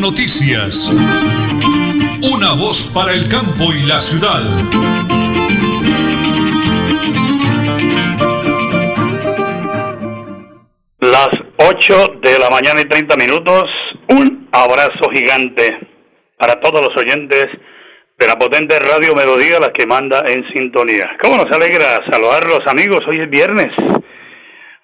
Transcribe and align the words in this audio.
Noticias. 0.00 0.90
Una 2.22 2.54
voz 2.54 2.90
para 2.94 3.12
el 3.12 3.28
campo 3.28 3.64
y 3.70 3.86
la 3.86 4.00
ciudad. 4.00 4.40
Las 11.00 11.28
8 11.58 12.20
de 12.22 12.38
la 12.38 12.48
mañana 12.48 12.80
y 12.80 12.84
30 12.84 13.16
minutos. 13.16 13.64
Un 14.08 14.48
abrazo 14.52 15.10
gigante 15.12 15.68
para 16.38 16.58
todos 16.60 16.80
los 16.80 16.96
oyentes 16.96 17.46
de 18.18 18.26
la 18.26 18.38
potente 18.38 18.78
Radio 18.78 19.14
Melodía, 19.14 19.60
la 19.60 19.70
que 19.70 19.86
manda 19.86 20.22
en 20.26 20.48
sintonía. 20.50 21.10
¿Cómo 21.22 21.36
nos 21.36 21.54
alegra 21.54 22.00
saludar 22.10 22.44
a 22.44 22.48
los 22.48 22.66
amigos? 22.66 23.00
Hoy 23.06 23.20
es 23.20 23.28
viernes. 23.28 23.72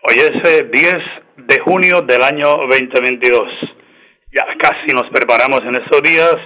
Hoy 0.03 0.17
es 0.19 0.71
10 0.71 0.95
eh, 0.95 0.99
de 1.39 1.59
junio 1.61 2.03
del 2.03 2.23
año 2.23 2.49
2022 2.69 3.77
ya 4.37 4.45
casi 4.59 4.93
nos 4.95 5.09
preparamos 5.09 5.61
en 5.65 5.77
estos 5.77 6.03
días 6.03 6.37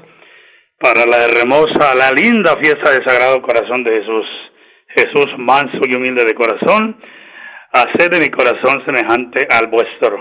para 0.79 1.05
la 1.07 1.25
hermosa, 1.25 1.93
la 1.97 2.13
linda 2.13 2.57
fiesta 2.63 2.93
del 2.93 3.05
Sagrado 3.05 3.43
Corazón 3.43 3.83
de 3.83 3.91
Jesús. 3.99 4.27
Jesús 4.95 5.27
manso 5.39 5.80
y 5.87 5.97
humilde 5.97 6.25
de 6.25 6.35
corazón, 6.35 7.01
haced 7.73 8.11
de 8.11 8.21
mi 8.21 8.29
corazón 8.29 8.85
semejante 8.87 9.47
al 9.51 9.66
vuestro. 9.66 10.19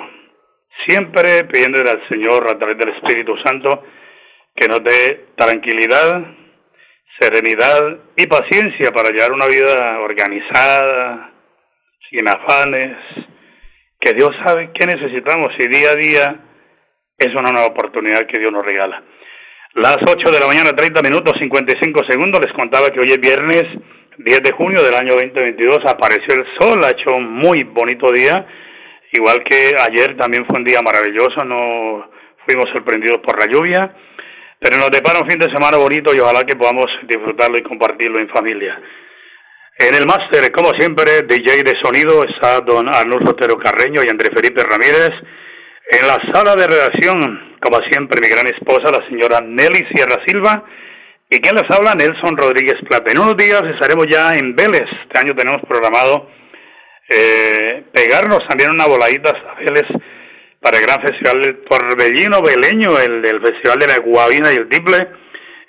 Siempre 0.88 1.44
pidiéndole 1.46 1.92
al 1.92 2.08
Señor 2.10 2.50
a 2.50 2.58
través 2.58 2.78
del 2.78 2.90
Espíritu 2.96 3.36
Santo 3.44 3.84
que 4.56 4.68
nos 4.68 4.84
dé 4.84 5.28
tranquilidad, 5.36 6.24
serenidad 7.20 8.00
y 8.16 8.26
paciencia 8.26 8.92
para 8.92 9.10
llevar 9.10 9.32
una 9.32 9.46
vida 9.46 10.00
organizada, 10.00 11.34
sin 12.10 12.28
afanes, 12.28 12.98
que 14.00 14.14
Dios 14.14 14.32
sabe 14.44 14.72
qué 14.74 14.88
necesitamos 14.88 15.52
y 15.60 15.68
día 15.68 15.92
a 15.92 15.96
día 15.96 16.49
es 17.20 17.36
una 17.36 17.52
nueva 17.52 17.68
oportunidad 17.68 18.26
que 18.26 18.40
Dios 18.40 18.52
nos 18.52 18.66
regala. 18.66 19.04
Las 19.76 19.98
8 20.02 20.32
de 20.32 20.40
la 20.40 20.48
mañana, 20.48 20.72
30 20.72 21.02
minutos, 21.02 21.34
55 21.38 22.02
segundos. 22.10 22.42
Les 22.44 22.54
contaba 22.54 22.90
que 22.90 23.00
hoy 23.00 23.12
es 23.12 23.20
viernes 23.20 23.64
10 24.18 24.42
de 24.42 24.52
junio 24.52 24.82
del 24.82 24.96
año 24.96 25.14
2022. 25.14 25.80
Apareció 25.86 26.34
el 26.34 26.46
sol, 26.60 26.84
ha 26.84 26.90
hecho 26.90 27.12
un 27.12 27.30
muy 27.30 27.64
bonito 27.64 28.12
día. 28.12 28.48
Igual 29.12 29.44
que 29.44 29.72
ayer 29.78 30.18
también 30.18 30.46
fue 30.48 30.58
un 30.58 30.66
día 30.66 30.82
maravilloso. 30.82 31.44
No 31.46 32.10
fuimos 32.48 32.66
sorprendidos 32.72 33.20
por 33.20 33.38
la 33.38 33.46
lluvia. 33.46 33.94
Pero 34.60 34.78
nos 34.78 34.92
depara 34.92 35.20
un 35.20 35.30
fin 35.30 35.40
de 35.40 35.54
semana 35.54 35.78
bonito 35.78 36.14
y 36.14 36.20
ojalá 36.20 36.44
que 36.44 36.56
podamos 36.56 36.88
disfrutarlo 37.04 37.58
y 37.58 37.64
compartirlo 37.64 38.20
en 38.20 38.30
familia. 38.30 38.82
En 39.78 39.96
el 39.96 40.06
máster, 40.06 40.52
como 40.52 40.72
siempre, 40.72 41.22
DJ 41.22 41.64
de 41.64 41.80
sonido 41.82 42.26
está 42.26 42.60
don 42.60 42.90
Arnulfo 42.90 43.30
Otero 43.30 43.58
Carreño 43.58 44.02
y 44.04 44.10
André 44.10 44.30
Felipe 44.36 44.64
Ramírez. 44.64 45.12
En 45.92 46.06
la 46.06 46.20
sala 46.32 46.56
de 46.56 46.68
redacción, 46.68 47.58
como 47.60 47.80
siempre, 47.90 48.22
mi 48.22 48.30
gran 48.30 48.46
esposa, 48.46 48.92
la 48.92 49.08
señora 49.08 49.42
Nelly 49.42 49.88
Sierra 49.92 50.22
Silva, 50.28 50.64
y 51.32 51.40
quien 51.40 51.56
les 51.56 51.70
habla, 51.72 51.96
Nelson 51.96 52.38
Rodríguez 52.38 52.76
Plata. 52.88 53.12
En 53.12 53.18
unos 53.18 53.36
días 53.36 53.64
estaremos 53.74 54.06
ya 54.08 54.34
en 54.34 54.56
Vélez. 54.56 54.86
Este 55.04 55.20
año 55.20 55.36
tenemos 55.36 55.62
programado 55.68 56.30
eh, 57.10 57.86
pegarnos 57.92 58.48
también 58.48 58.70
una 58.70 58.86
voladita 58.86 59.32
hasta 59.32 59.56
Vélez 59.56 59.88
para 60.62 60.78
el 60.78 60.86
gran 60.86 61.02
festival 61.02 61.42
del 61.42 61.64
Torbellino 61.64 62.42
Beleño, 62.44 63.00
el 63.00 63.24
del 63.24 63.42
Festival 63.42 63.80
de 63.80 63.88
la 63.88 63.98
Guavina 63.98 64.54
y 64.54 64.58
el 64.58 64.70
Tiple. 64.70 65.08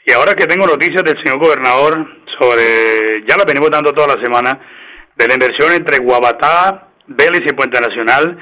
Y 0.04 0.12
ahora 0.12 0.34
que 0.34 0.46
tengo 0.46 0.66
noticias 0.66 1.02
del 1.02 1.16
señor 1.24 1.38
gobernador 1.38 2.06
sobre, 2.38 3.24
ya 3.26 3.38
la 3.38 3.44
venimos 3.44 3.70
dando 3.70 3.92
toda 3.92 4.16
la 4.16 4.22
semana, 4.22 4.60
de 5.16 5.28
la 5.28 5.32
inversión 5.32 5.72
entre 5.72 5.98
Guabatá, 5.98 6.88
Vélez 7.06 7.40
y 7.46 7.54
Puente 7.54 7.80
Nacional, 7.80 8.36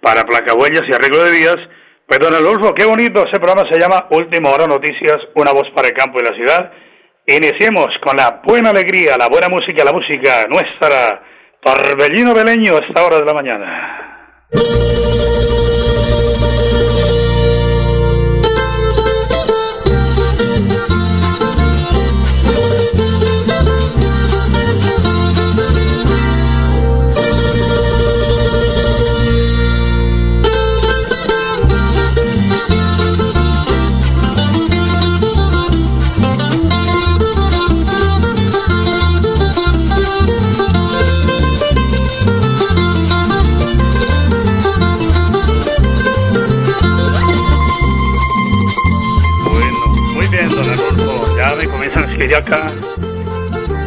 para 0.00 0.24
placahuellas 0.24 0.82
y 0.88 0.94
arreglo 0.94 1.24
de 1.24 1.30
vías. 1.30 1.56
Pues 2.06 2.18
don 2.18 2.34
Adolfo, 2.34 2.74
qué 2.74 2.84
bonito, 2.84 3.24
ese 3.26 3.38
programa 3.38 3.68
se 3.70 3.78
llama 3.78 4.06
Última 4.10 4.50
Hora 4.50 4.66
Noticias, 4.66 5.18
una 5.34 5.52
voz 5.52 5.68
para 5.74 5.88
el 5.88 5.94
campo 5.94 6.18
y 6.18 6.24
la 6.24 6.34
ciudad. 6.34 6.72
Iniciemos 7.26 7.86
con 8.02 8.16
la 8.16 8.40
buena 8.44 8.70
alegría, 8.70 9.16
la 9.16 9.28
buena 9.28 9.48
música, 9.48 9.84
la 9.84 9.92
música 9.92 10.46
nuestra, 10.48 11.22
Torbellino 11.62 12.34
Beleño 12.34 12.76
a 12.76 12.80
esta 12.80 13.04
hora 13.04 13.18
de 13.18 13.24
la 13.24 13.34
mañana. 13.34 14.48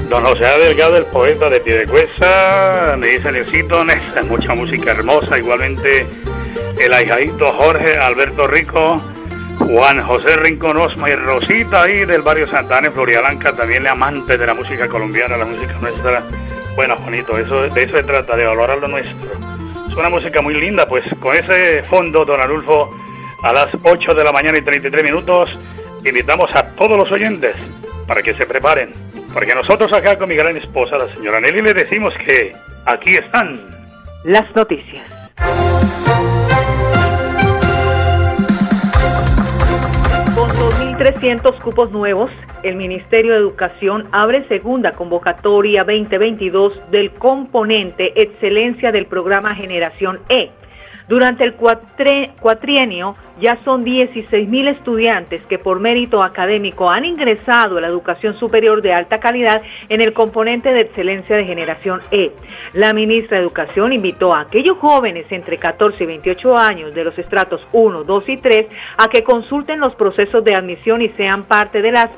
Don 0.09 0.21
José 0.21 0.43
Delgado, 0.43 0.97
el 0.97 1.05
poeta 1.05 1.49
de 1.49 1.61
Piedecuesta, 1.61 2.93
me 2.99 3.07
dice 3.07 3.31
Necesito 3.31 3.85
mucha 4.27 4.53
música 4.53 4.91
hermosa. 4.91 5.37
Igualmente 5.37 6.05
el 6.77 6.91
ahijadito 6.91 7.53
Jorge 7.53 7.97
Alberto 7.97 8.45
Rico, 8.47 9.01
Juan 9.59 10.05
José 10.05 10.35
Rincón 10.35 10.75
Osma 10.75 11.09
y 11.09 11.15
Rosita 11.15 11.83
ahí 11.83 12.03
del 12.03 12.21
barrio 12.21 12.45
Santana 12.45 12.87
en 12.87 12.93
Blanca, 12.93 13.55
también 13.55 13.83
le 13.83 13.89
amante 13.89 14.37
de 14.37 14.45
la 14.45 14.53
música 14.53 14.89
colombiana, 14.89 15.37
la 15.37 15.45
música 15.45 15.77
nuestra. 15.79 16.21
Bueno, 16.75 16.97
Juanito, 16.97 17.37
eso, 17.37 17.61
de 17.61 17.81
eso 17.81 17.95
se 17.95 18.03
trata, 18.03 18.35
de 18.35 18.45
valorar 18.45 18.77
lo 18.79 18.89
nuestro. 18.89 19.31
Es 19.89 19.95
una 19.95 20.09
música 20.09 20.41
muy 20.41 20.55
linda, 20.55 20.85
pues 20.85 21.05
con 21.21 21.33
ese 21.33 21.81
fondo, 21.83 22.25
don 22.25 22.41
Arulfo, 22.41 22.93
a 23.41 23.53
las 23.53 23.69
8 23.81 24.13
de 24.13 24.23
la 24.25 24.33
mañana 24.33 24.57
y 24.57 24.61
33 24.61 25.01
minutos, 25.01 25.49
invitamos 26.03 26.53
a 26.53 26.75
todos 26.75 26.97
los 26.97 27.09
oyentes 27.09 27.55
para 28.07 28.21
que 28.21 28.33
se 28.33 28.45
preparen. 28.45 28.89
Porque 29.33 29.55
nosotros 29.55 29.91
acá 29.93 30.17
con 30.17 30.29
mi 30.29 30.35
gran 30.35 30.55
esposa, 30.57 30.97
la 30.97 31.07
señora 31.07 31.39
Nelly, 31.39 31.61
le 31.61 31.73
decimos 31.73 32.13
que 32.25 32.53
aquí 32.85 33.11
están 33.11 33.59
las 34.23 34.55
noticias. 34.55 35.03
Con 40.35 40.49
2.300 40.49 41.61
cupos 41.61 41.91
nuevos, 41.91 42.31
el 42.63 42.75
Ministerio 42.75 43.33
de 43.33 43.39
Educación 43.39 44.07
abre 44.11 44.47
segunda 44.47 44.91
convocatoria 44.91 45.83
2022 45.83 46.91
del 46.91 47.11
componente 47.11 48.13
Excelencia 48.21 48.91
del 48.91 49.05
programa 49.05 49.55
Generación 49.55 50.19
E 50.29 50.51
durante 51.07 51.43
el 51.43 51.53
cuatrienio 51.53 53.15
ya 53.39 53.57
son 53.63 53.83
16 53.83 54.49
mil 54.49 54.67
estudiantes 54.67 55.41
que 55.47 55.57
por 55.57 55.79
mérito 55.79 56.23
académico 56.23 56.89
han 56.89 57.05
ingresado 57.05 57.77
a 57.77 57.81
la 57.81 57.87
educación 57.87 58.37
superior 58.37 58.81
de 58.81 58.93
alta 58.93 59.19
calidad 59.19 59.61
en 59.89 60.01
el 60.01 60.13
componente 60.13 60.73
de 60.73 60.81
excelencia 60.81 61.35
de 61.35 61.45
generación 61.45 62.01
E. 62.11 62.31
La 62.73 62.93
ministra 62.93 63.37
de 63.37 63.43
Educación 63.43 63.93
invitó 63.93 64.33
a 64.33 64.41
aquellos 64.41 64.77
jóvenes 64.77 65.25
entre 65.29 65.57
14 65.57 66.03
y 66.03 66.07
28 66.07 66.57
años 66.57 66.93
de 66.93 67.03
los 67.03 67.17
estratos 67.17 67.67
1, 67.71 68.03
2 68.03 68.29
y 68.29 68.37
3 68.37 68.67
a 68.97 69.07
que 69.07 69.23
consulten 69.23 69.79
los 69.79 69.95
procesos 69.95 70.43
de 70.43 70.55
admisión 70.55 71.01
y 71.01 71.09
sean 71.09 71.43
parte 71.43 71.81
de 71.81 71.91
las 71.91 72.11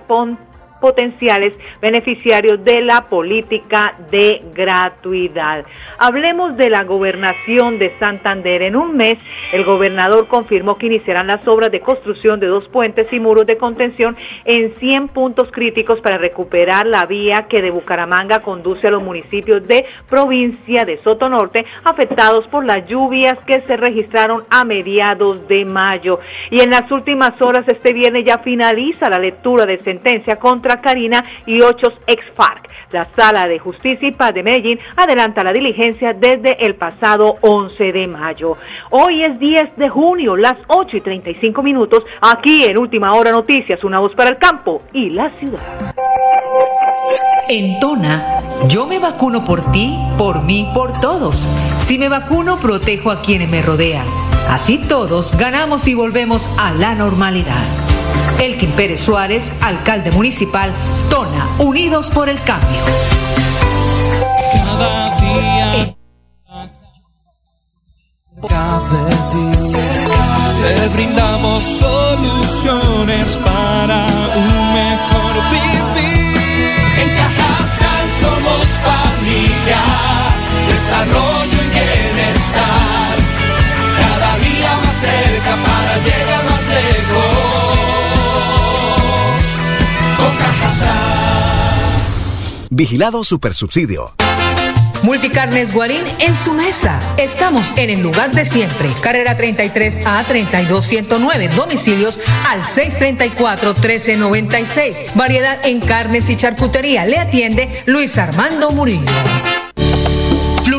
potenciales 0.85 1.57
beneficiarios 1.81 2.63
de 2.63 2.79
la 2.81 3.09
política 3.09 3.96
de 4.12 4.40
gratuidad. 4.53 5.66
Hablemos 5.97 6.56
de 6.57 6.69
la 6.69 6.84
gobernación 6.84 7.79
de 7.79 7.97
Santander. 7.97 8.62
En 8.62 8.75
un 8.75 8.96
mes, 8.96 9.18
el 9.51 9.64
gobernador 9.64 10.28
confirmó 10.28 10.76
que 10.76 10.85
iniciarán 10.85 11.26
las 11.26 11.47
obras 11.47 11.72
de 11.72 11.79
construcción 11.79 12.40
de 12.40 12.46
dos 12.46 12.67
puentes 12.67 13.11
y 13.11 13.20
muros 13.20 13.47
de 13.47 13.58
contención 13.58 14.16
en 14.43 14.76
100 14.76 15.08
puntos 15.08 15.52
críticos 15.52 16.02
para 16.02 16.20
recuperar 16.20 16.85
la 16.85 17.08
vía 17.08 17.47
que 17.49 17.64
de 17.64 17.72
Bucaramanga 17.72 18.43
conduce 18.43 18.85
a 18.85 18.91
los 18.91 19.02
municipios 19.02 19.67
de 19.67 19.85
provincia 20.08 20.85
de 20.85 21.02
Soto 21.02 21.29
Norte 21.29 21.66
afectados 21.84 22.46
por 22.49 22.64
las 22.64 22.88
lluvias 22.88 23.43
que 23.46 23.61
se 23.61 23.76
registraron 23.76 24.43
a 24.52 24.64
mediados 24.66 25.47
de 25.47 25.66
mayo. 25.66 26.20
Y 26.52 26.61
en 26.61 26.70
las 26.70 26.91
últimas 26.91 27.41
horas 27.41 27.66
este 27.67 27.91
viernes 27.91 28.23
ya 28.23 28.38
finaliza 28.38 29.09
la 29.09 29.17
lectura 29.17 29.66
de 29.66 29.79
sentencia 29.79 30.35
contra 30.35 30.74
Karina 30.81 31.23
y 31.45 31.61
ocho 31.61 31.93
ex-FARC. 32.07 32.69
La 32.91 33.07
Sala 33.11 33.47
de 33.47 33.59
Justicia 33.59 34.07
y 34.07 34.13
Paz 34.13 34.33
de 34.33 34.43
Medellín 34.43 34.79
adelanta 34.95 35.43
la 35.43 35.51
diligencia 35.51 36.13
desde 36.13 36.66
el 36.66 36.75
pasado 36.75 37.33
11 37.41 37.91
de 37.91 38.07
mayo. 38.07 38.57
Hoy 38.91 39.23
es 39.23 39.39
10 39.39 39.75
de 39.75 39.89
junio, 39.89 40.35
las 40.35 40.57
8 40.67 40.97
y 40.97 41.01
35 41.01 41.63
minutos, 41.63 42.03
aquí 42.22 42.63
en 42.66 42.77
Última 42.77 43.13
Hora 43.13 43.31
Noticias, 43.31 43.83
una 43.83 43.99
voz 43.99 44.13
para 44.16 44.29
el 44.29 44.37
campo 44.37 44.83
y 44.93 45.09
la 45.09 45.29
ciudad. 45.31 45.61
En 47.47 47.79
Tona, 47.79 48.41
yo 48.67 48.87
me 48.87 48.97
vacuno 48.97 49.45
por 49.45 49.71
ti, 49.71 49.95
por 50.17 50.41
mí, 50.41 50.67
por 50.73 50.99
todos. 50.99 51.47
Si 51.78 51.97
me 51.99 52.09
vacuno, 52.09 52.59
protejo 52.59 53.11
a 53.11 53.21
quienes 53.21 53.49
me 53.49 53.61
rodean. 53.61 54.07
Así 54.47 54.79
todos 54.87 55.37
ganamos 55.37 55.87
y 55.87 55.93
volvemos 55.93 56.49
a 56.57 56.71
la 56.71 56.95
normalidad. 56.95 57.84
Elkin 58.40 58.72
Pérez 58.73 59.02
Suárez, 59.02 59.52
alcalde 59.61 60.11
municipal, 60.11 60.72
Tona, 61.09 61.55
Unidos 61.59 62.09
por 62.09 62.29
el 62.29 62.41
Cambio. 62.41 62.82
Cada 64.52 65.16
día. 65.16 65.96
Te 70.61 70.90
brindamos 70.90 71.64
soluciones 71.64 73.37
para 73.37 74.05
un 74.35 74.73
mejor 74.73 75.34
vivir. 75.52 76.38
En 77.02 77.09
Cajasal 77.17 78.08
somos 78.22 78.67
familia, 78.84 79.81
desarrollo 80.67 81.58
y 81.64 81.70
bienestar. 81.70 83.16
Cada 83.99 84.38
día 84.40 84.72
más 84.84 84.96
cerca 84.96 85.55
para 85.66 85.93
llegar 85.99 86.43
más 86.49 86.66
lejos. 86.67 87.24
Vigilado 92.70 93.23
Supersubsidio. 93.23 94.14
Multicarnes 95.03 95.73
Guarín 95.73 96.02
en 96.20 96.35
su 96.35 96.53
mesa. 96.53 97.00
Estamos 97.17 97.72
en 97.78 97.91
el 97.91 98.02
lugar 98.02 98.32
de 98.32 98.44
siempre. 98.44 98.90
Carrera 99.02 99.38
33 99.38 100.02
a 100.06 100.23
32109. 100.23 101.50
Domicilios 101.50 102.20
al 102.50 102.64
634 102.64 103.73
1396. 103.73 105.12
Variedad 105.16 105.59
en 105.64 105.79
carnes 105.79 106.29
y 106.29 106.35
charcutería. 106.35 107.06
Le 107.06 107.20
atiende 107.20 107.84
Luis 107.85 108.17
Armando 108.17 108.72
Murillo. 108.72 109.12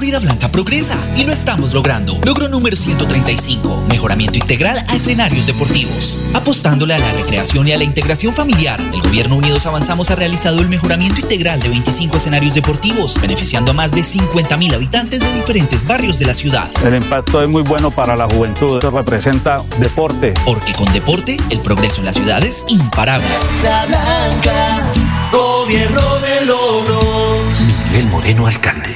Florida 0.07 0.21
Blanca 0.21 0.53
progresa 0.53 0.97
y 1.17 1.25
lo 1.25 1.33
estamos 1.33 1.75
logrando. 1.75 2.17
Logro 2.25 2.49
número 2.49 2.77
135, 2.77 3.87
mejoramiento 3.89 4.39
integral 4.39 4.85
a 4.87 4.95
escenarios 4.95 5.47
deportivos. 5.47 6.17
Apostándole 6.33 6.95
a 6.95 6.99
la 7.01 7.11
recreación 7.11 7.67
y 7.67 7.73
a 7.73 7.77
la 7.77 7.83
integración 7.83 8.33
familiar, 8.33 8.81
el 8.81 9.01
Gobierno 9.01 9.35
Unidos 9.35 9.67
Avanzamos 9.67 10.13
ha 10.13 10.15
realizado 10.15 10.61
el 10.61 10.69
mejoramiento 10.69 11.21
integral 11.21 11.59
de 11.59 11.71
25 11.71 12.19
escenarios 12.19 12.55
deportivos, 12.55 13.21
beneficiando 13.21 13.73
a 13.73 13.75
más 13.75 13.91
de 13.91 14.05
50 14.05 14.57
mil 14.59 14.73
habitantes 14.75 15.19
de 15.19 15.33
diferentes 15.35 15.85
barrios 15.85 16.21
de 16.21 16.27
la 16.27 16.35
ciudad. 16.35 16.71
El 16.85 16.95
impacto 16.95 17.43
es 17.43 17.49
muy 17.49 17.63
bueno 17.63 17.91
para 17.91 18.17
la 18.17 18.29
juventud, 18.29 18.79
eso 18.79 18.93
representa 18.93 19.61
deporte. 19.81 20.35
Porque 20.45 20.73
con 20.75 20.93
deporte, 20.93 21.37
el 21.51 21.59
progreso 21.59 22.01
en 22.01 22.05
la 22.05 22.13
ciudad 22.13 22.45
es 22.45 22.65
imparable. 22.69 23.27
La 23.65 23.87
Blanca, 23.87 24.93
gobierno 25.33 26.21
de 26.21 26.45
logros. 26.45 27.41
Miguel 27.91 28.07
Moreno, 28.07 28.47
alcalde. 28.47 28.96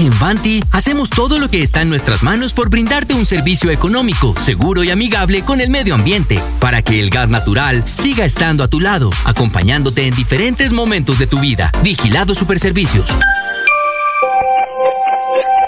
En 0.00 0.18
Vanti 0.18 0.64
hacemos 0.72 1.10
todo 1.10 1.38
lo 1.38 1.50
que 1.50 1.60
está 1.60 1.82
en 1.82 1.90
nuestras 1.90 2.22
manos 2.22 2.54
por 2.54 2.70
brindarte 2.70 3.12
un 3.12 3.26
servicio 3.26 3.70
económico, 3.70 4.34
seguro 4.38 4.82
y 4.82 4.90
amigable 4.90 5.42
con 5.42 5.60
el 5.60 5.68
medio 5.68 5.94
ambiente, 5.94 6.40
para 6.58 6.80
que 6.80 7.00
el 7.00 7.10
gas 7.10 7.28
natural 7.28 7.84
siga 7.86 8.24
estando 8.24 8.64
a 8.64 8.68
tu 8.68 8.80
lado, 8.80 9.10
acompañándote 9.26 10.06
en 10.06 10.14
diferentes 10.14 10.72
momentos 10.72 11.18
de 11.18 11.26
tu 11.26 11.38
vida. 11.38 11.70
Vigilado 11.82 12.34
Superservicios. 12.34 13.10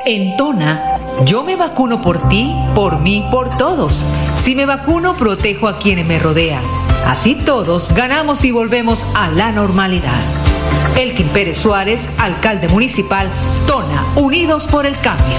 En 0.07 0.35
Tona, 0.39 0.99
yo 1.27 1.45
me 1.45 1.55
vacuno 1.55 2.01
por 2.01 2.31
ti, 2.31 2.51
por 2.75 3.01
mí, 3.01 3.29
por 3.31 3.59
todos. 3.59 4.03
Si 4.35 4.55
me 4.55 4.65
vacuno, 4.65 5.15
protejo 5.15 5.69
a 5.69 5.79
quienes 5.79 6.07
me 6.07 6.19
rodean. 6.19 6.65
Así 7.05 7.35
todos 7.35 7.95
ganamos 7.95 8.47
y 8.47 8.51
volvemos 8.51 9.05
a 9.15 9.29
la 9.29 9.53
normalidad. 9.53 10.52
Elkin 10.97 11.29
Pérez 11.29 11.59
Suárez, 11.59 12.09
alcalde 12.19 12.69
municipal, 12.69 13.29
Tona, 13.67 14.13
Unidos 14.17 14.67
por 14.67 14.87
el 14.87 14.99
Cambio. 15.01 15.39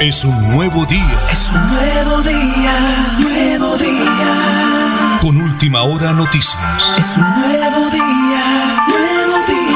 Es 0.00 0.24
un 0.24 0.50
nuevo 0.50 0.86
día. 0.86 1.18
Es 1.30 1.50
un 1.52 1.68
nuevo 1.68 2.22
día, 2.22 2.72
nuevo 3.18 3.76
día. 3.76 5.18
Con 5.20 5.36
última 5.36 5.82
hora 5.82 6.12
noticias. 6.12 6.94
Es 6.96 7.16
un 7.16 7.24
nuevo 7.40 7.90
día, 7.90 8.84
nuevo 8.86 9.38
día. 9.48 9.66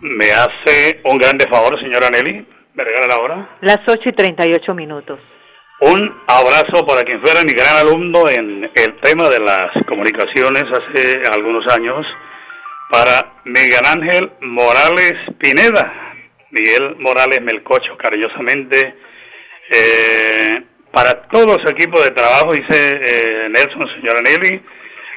¿Me 0.00 0.32
hace 0.32 1.00
un 1.04 1.18
grande 1.18 1.46
favor, 1.50 1.78
señora 1.80 2.08
Nelly? 2.10 2.46
¿Me 2.74 2.84
regala 2.84 3.06
la 3.06 3.18
hora? 3.18 3.48
Las 3.60 3.80
8 3.86 4.00
y 4.06 4.12
38 4.12 4.74
minutos. 4.74 5.20
Un 5.80 6.22
abrazo 6.26 6.86
para 6.86 7.02
quien 7.02 7.20
fuera 7.20 7.42
mi 7.42 7.52
gran 7.52 7.76
alumno 7.76 8.28
en 8.28 8.64
el 8.64 9.00
tema 9.02 9.28
de 9.28 9.40
las 9.40 9.72
comunicaciones 9.86 10.62
hace 10.62 11.22
algunos 11.30 11.66
años, 11.74 12.06
para 12.88 13.40
Miguel 13.44 13.82
Ángel 13.84 14.30
Morales 14.42 15.14
Pineda, 15.38 16.14
Miguel 16.50 16.96
Morales 16.98 17.40
Melcocho, 17.42 17.96
cariñosamente, 17.96 18.94
eh, 19.74 20.62
para 20.92 21.22
todo 21.28 21.58
su 21.58 21.68
equipo 21.68 22.00
de 22.00 22.10
trabajo, 22.10 22.52
dice 22.52 23.00
eh, 23.04 23.48
Nelson, 23.48 23.88
señora 23.96 24.20
Nelly, 24.22 24.62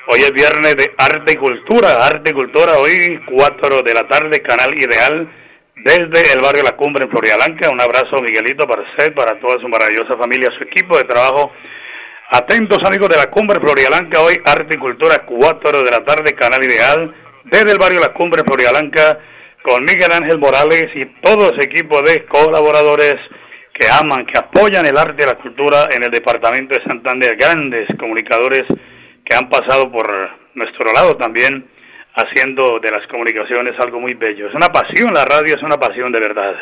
hoy 0.08 0.19
es 0.19 0.31
viernes 0.31 0.75
de 0.78 0.94
arte 0.98 1.34
y 1.34 1.36
cultura, 1.36 2.06
arte 2.06 2.31
y 2.31 2.34
cultura, 2.34 2.78
hoy 2.80 3.22
4 3.28 3.81
de 3.84 3.94
la 3.94 4.08
tarde, 4.08 4.42
canal 4.42 4.74
ideal, 4.81 5.30
desde 5.75 6.33
el 6.33 6.42
barrio 6.42 6.63
La 6.63 6.75
Cumbre 6.75 7.04
en 7.06 7.12
Florialanca. 7.12 7.69
Un 7.69 7.81
abrazo, 7.81 8.22
Miguelito, 8.22 8.66
para 8.68 8.83
usted, 8.83 9.13
para 9.13 9.39
toda 9.39 9.60
su 9.60 9.68
maravillosa 9.68 10.18
familia, 10.18 10.50
su 10.57 10.63
equipo 10.63 10.98
de 10.98 11.04
trabajo. 11.04 11.51
Atentos, 12.31 12.80
amigos 12.86 13.10
de 13.10 13.18
La 13.18 13.30
Cumbre 13.30 13.60
Florialanca, 13.60 14.22
hoy 14.22 14.36
Arte 14.45 14.75
y 14.75 14.80
Cultura, 14.80 15.25
4 15.25 15.83
de 15.83 15.92
la 15.92 16.04
tarde, 16.04 16.33
Canal 16.33 16.63
Ideal, 16.63 17.13
desde 17.44 17.72
el 17.72 17.77
barrio 17.77 18.00
La 18.00 18.13
Cumbre 18.13 18.42
Florialanca, 18.44 19.19
con 19.62 19.83
Miguel 19.83 20.12
Ángel 20.12 20.39
Morales 20.39 20.86
y 20.95 21.06
todo 21.22 21.51
ese 21.54 21.66
equipo 21.66 22.01
de 22.01 22.25
colaboradores 22.25 23.15
que 23.74 23.88
aman, 23.89 24.25
que 24.25 24.39
apoyan 24.39 24.86
el 24.86 24.98
arte 24.98 25.24
y 25.24 25.25
la 25.25 25.36
cultura 25.36 25.88
en 25.91 26.03
el 26.03 26.12
departamento 26.12 26.75
de 26.75 26.84
Santander. 26.84 27.36
Grandes 27.36 27.88
comunicadores 28.00 28.63
que 29.24 29.36
han 29.36 29.50
pasado 29.50 29.91
por 29.91 30.08
nuestro 30.53 30.91
lado 30.94 31.17
también 31.17 31.67
haciendo 32.15 32.79
de 32.79 32.91
las 32.91 33.05
comunicaciones 33.07 33.75
algo 33.79 34.00
muy 34.00 34.13
bello. 34.13 34.48
Es 34.48 34.55
una 34.55 34.69
pasión, 34.69 35.13
la 35.13 35.25
radio 35.25 35.55
es 35.55 35.63
una 35.63 35.77
pasión 35.77 36.12
de 36.12 36.19
verdad. 36.19 36.55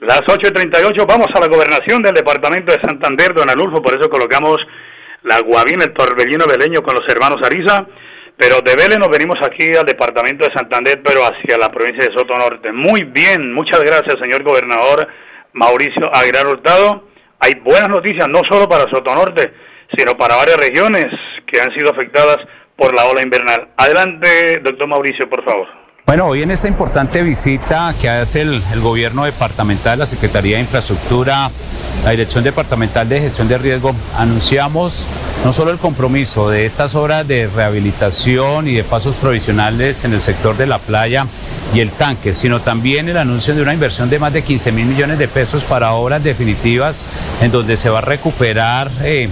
Las 0.00 0.20
8.38, 0.20 1.06
vamos 1.06 1.28
a 1.34 1.40
la 1.40 1.48
gobernación 1.48 2.02
del 2.02 2.14
departamento 2.14 2.72
de 2.72 2.80
Santander, 2.80 3.34
don 3.34 3.48
Alulfo, 3.48 3.82
por 3.82 3.98
eso 3.98 4.10
colocamos 4.10 4.58
la 5.22 5.40
guabina, 5.40 5.84
el 5.84 5.92
torbellino 5.92 6.46
veleño 6.46 6.82
con 6.82 6.94
los 6.94 7.06
hermanos 7.08 7.40
Ariza, 7.44 7.86
pero 8.36 8.60
de 8.60 8.76
Vélez 8.76 8.98
nos 8.98 9.08
venimos 9.08 9.36
aquí 9.42 9.74
al 9.74 9.86
departamento 9.86 10.46
de 10.46 10.52
Santander, 10.52 11.00
pero 11.02 11.22
hacia 11.24 11.56
la 11.56 11.70
provincia 11.70 12.06
de 12.06 12.14
Soto 12.14 12.34
Norte. 12.34 12.70
Muy 12.72 13.04
bien, 13.04 13.52
muchas 13.52 13.80
gracias, 13.80 14.16
señor 14.20 14.42
gobernador 14.42 15.08
Mauricio 15.54 16.14
Aguilar 16.14 16.46
Hurtado. 16.46 17.08
Hay 17.40 17.54
buenas 17.60 17.88
noticias, 17.88 18.28
no 18.28 18.42
solo 18.48 18.68
para 18.68 18.90
Soto 18.90 19.14
Norte, 19.14 19.52
sino 19.96 20.16
para 20.16 20.36
varias 20.36 20.58
regiones 20.58 21.06
que 21.46 21.60
han 21.60 21.72
sido 21.72 21.90
afectadas 21.90 22.36
por 22.76 22.94
la 22.94 23.06
ola 23.06 23.22
invernal. 23.22 23.68
Adelante, 23.76 24.60
doctor 24.62 24.86
Mauricio, 24.86 25.28
por 25.28 25.44
favor. 25.44 25.66
Bueno, 26.06 26.26
hoy 26.26 26.42
en 26.42 26.52
esta 26.52 26.68
importante 26.68 27.20
visita 27.22 27.92
que 28.00 28.08
hace 28.08 28.42
el, 28.42 28.62
gobierno 28.80 29.24
departamental, 29.24 29.98
la 29.98 30.06
Secretaría 30.06 30.56
de 30.56 30.62
Infraestructura, 30.62 31.50
la 32.04 32.10
Dirección 32.12 32.44
Departamental 32.44 33.08
de 33.08 33.22
Gestión 33.22 33.48
de 33.48 33.58
Riesgo, 33.58 33.92
anunciamos 34.16 35.04
no 35.44 35.52
solo 35.52 35.72
el 35.72 35.78
compromiso 35.78 36.48
de 36.48 36.64
estas 36.64 36.94
obras 36.94 37.26
de 37.26 37.48
rehabilitación 37.48 38.68
y 38.68 38.74
de 38.74 38.84
pasos 38.84 39.16
provisionales 39.16 40.04
en 40.04 40.12
el 40.12 40.22
sector 40.22 40.56
de 40.56 40.68
la 40.68 40.78
playa 40.78 41.26
y 41.74 41.80
el 41.80 41.90
tanque, 41.90 42.34
sino 42.34 42.60
también 42.60 43.08
el 43.08 43.16
anuncio 43.16 43.54
de 43.54 43.62
una 43.62 43.74
inversión 43.74 44.08
de 44.08 44.18
más 44.18 44.32
de 44.32 44.42
15 44.42 44.72
mil 44.72 44.86
millones 44.86 45.18
de 45.18 45.28
pesos 45.28 45.64
para 45.64 45.92
obras 45.92 46.22
definitivas 46.22 47.04
en 47.40 47.50
donde 47.50 47.76
se 47.76 47.90
va 47.90 47.98
a 47.98 48.02
recuperar 48.02 48.90
eh, 49.02 49.28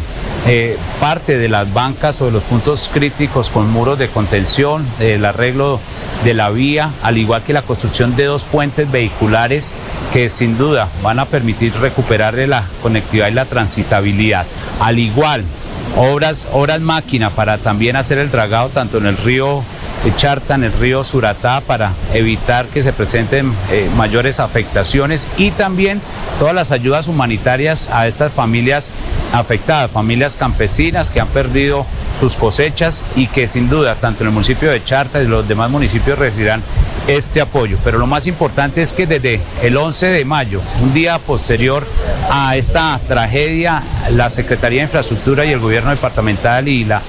eh, 0.46 0.76
parte 1.00 1.38
de 1.38 1.48
las 1.48 1.72
bancas 1.72 2.20
o 2.20 2.26
de 2.26 2.32
los 2.32 2.42
puntos 2.42 2.90
críticos 2.92 3.48
con 3.48 3.70
muros 3.70 3.98
de 3.98 4.08
contención, 4.08 4.86
el 5.00 5.24
arreglo 5.24 5.80
de 6.22 6.34
la 6.34 6.50
vía, 6.50 6.90
al 7.02 7.18
igual 7.18 7.42
que 7.42 7.52
la 7.52 7.62
construcción 7.62 8.16
de 8.16 8.24
dos 8.24 8.44
puentes 8.44 8.90
vehiculares 8.90 9.72
que 10.12 10.28
sin 10.28 10.58
duda 10.58 10.88
van 11.02 11.18
a 11.18 11.26
permitir 11.26 11.72
recuperar 11.80 12.34
la 12.34 12.64
conectividad 12.82 13.28
y 13.28 13.32
la 13.32 13.44
transitabilidad. 13.44 14.46
Al 14.80 14.98
igual, 14.98 15.44
obras, 15.96 16.48
obras 16.52 16.80
máquina 16.80 17.30
para 17.30 17.58
también 17.58 17.96
hacer 17.96 18.18
el 18.18 18.30
dragado 18.30 18.68
tanto 18.68 18.98
en 18.98 19.06
el 19.06 19.16
río 19.16 19.62
Charta, 20.12 20.54
en 20.54 20.64
el 20.64 20.72
río 20.72 21.04
Suratá, 21.04 21.60
para 21.60 21.92
evitar 22.12 22.66
que 22.66 22.82
se 22.82 22.92
presenten 22.92 23.52
eh, 23.70 23.88
mayores 23.96 24.40
afectaciones 24.40 25.28
y 25.36 25.50
también 25.50 26.00
todas 26.38 26.54
las 26.54 26.72
ayudas 26.72 27.08
humanitarias 27.08 27.88
a 27.90 28.06
estas 28.06 28.32
familias 28.32 28.90
afectadas, 29.32 29.90
familias 29.90 30.36
campesinas 30.36 31.10
que 31.10 31.20
han 31.20 31.28
perdido 31.28 31.86
sus 32.20 32.36
cosechas 32.36 33.04
y 33.16 33.26
que 33.26 33.48
sin 33.48 33.68
duda 33.68 33.96
tanto 33.96 34.22
en 34.22 34.28
el 34.28 34.32
municipio 34.32 34.70
de 34.70 34.82
Charta 34.84 35.22
y 35.22 35.26
los 35.26 35.46
demás 35.48 35.70
municipios 35.70 36.18
recibirán 36.18 36.62
este 37.06 37.40
apoyo. 37.40 37.78
Pero 37.84 37.98
lo 37.98 38.06
más 38.06 38.26
importante 38.26 38.82
es 38.82 38.92
que 38.92 39.06
desde 39.06 39.40
el 39.62 39.76
11 39.76 40.06
de 40.06 40.24
mayo, 40.24 40.60
un 40.82 40.94
día 40.94 41.18
posterior 41.18 41.84
a 42.30 42.56
esta 42.56 42.98
tragedia, 43.06 43.82
la 44.10 44.30
Secretaría 44.30 44.80
de 44.80 44.84
Infraestructura 44.84 45.44
y 45.44 45.52
el 45.52 45.60
gobierno 45.60 45.90
departamental 45.90 46.68
y 46.68 46.84
la, 46.84 47.02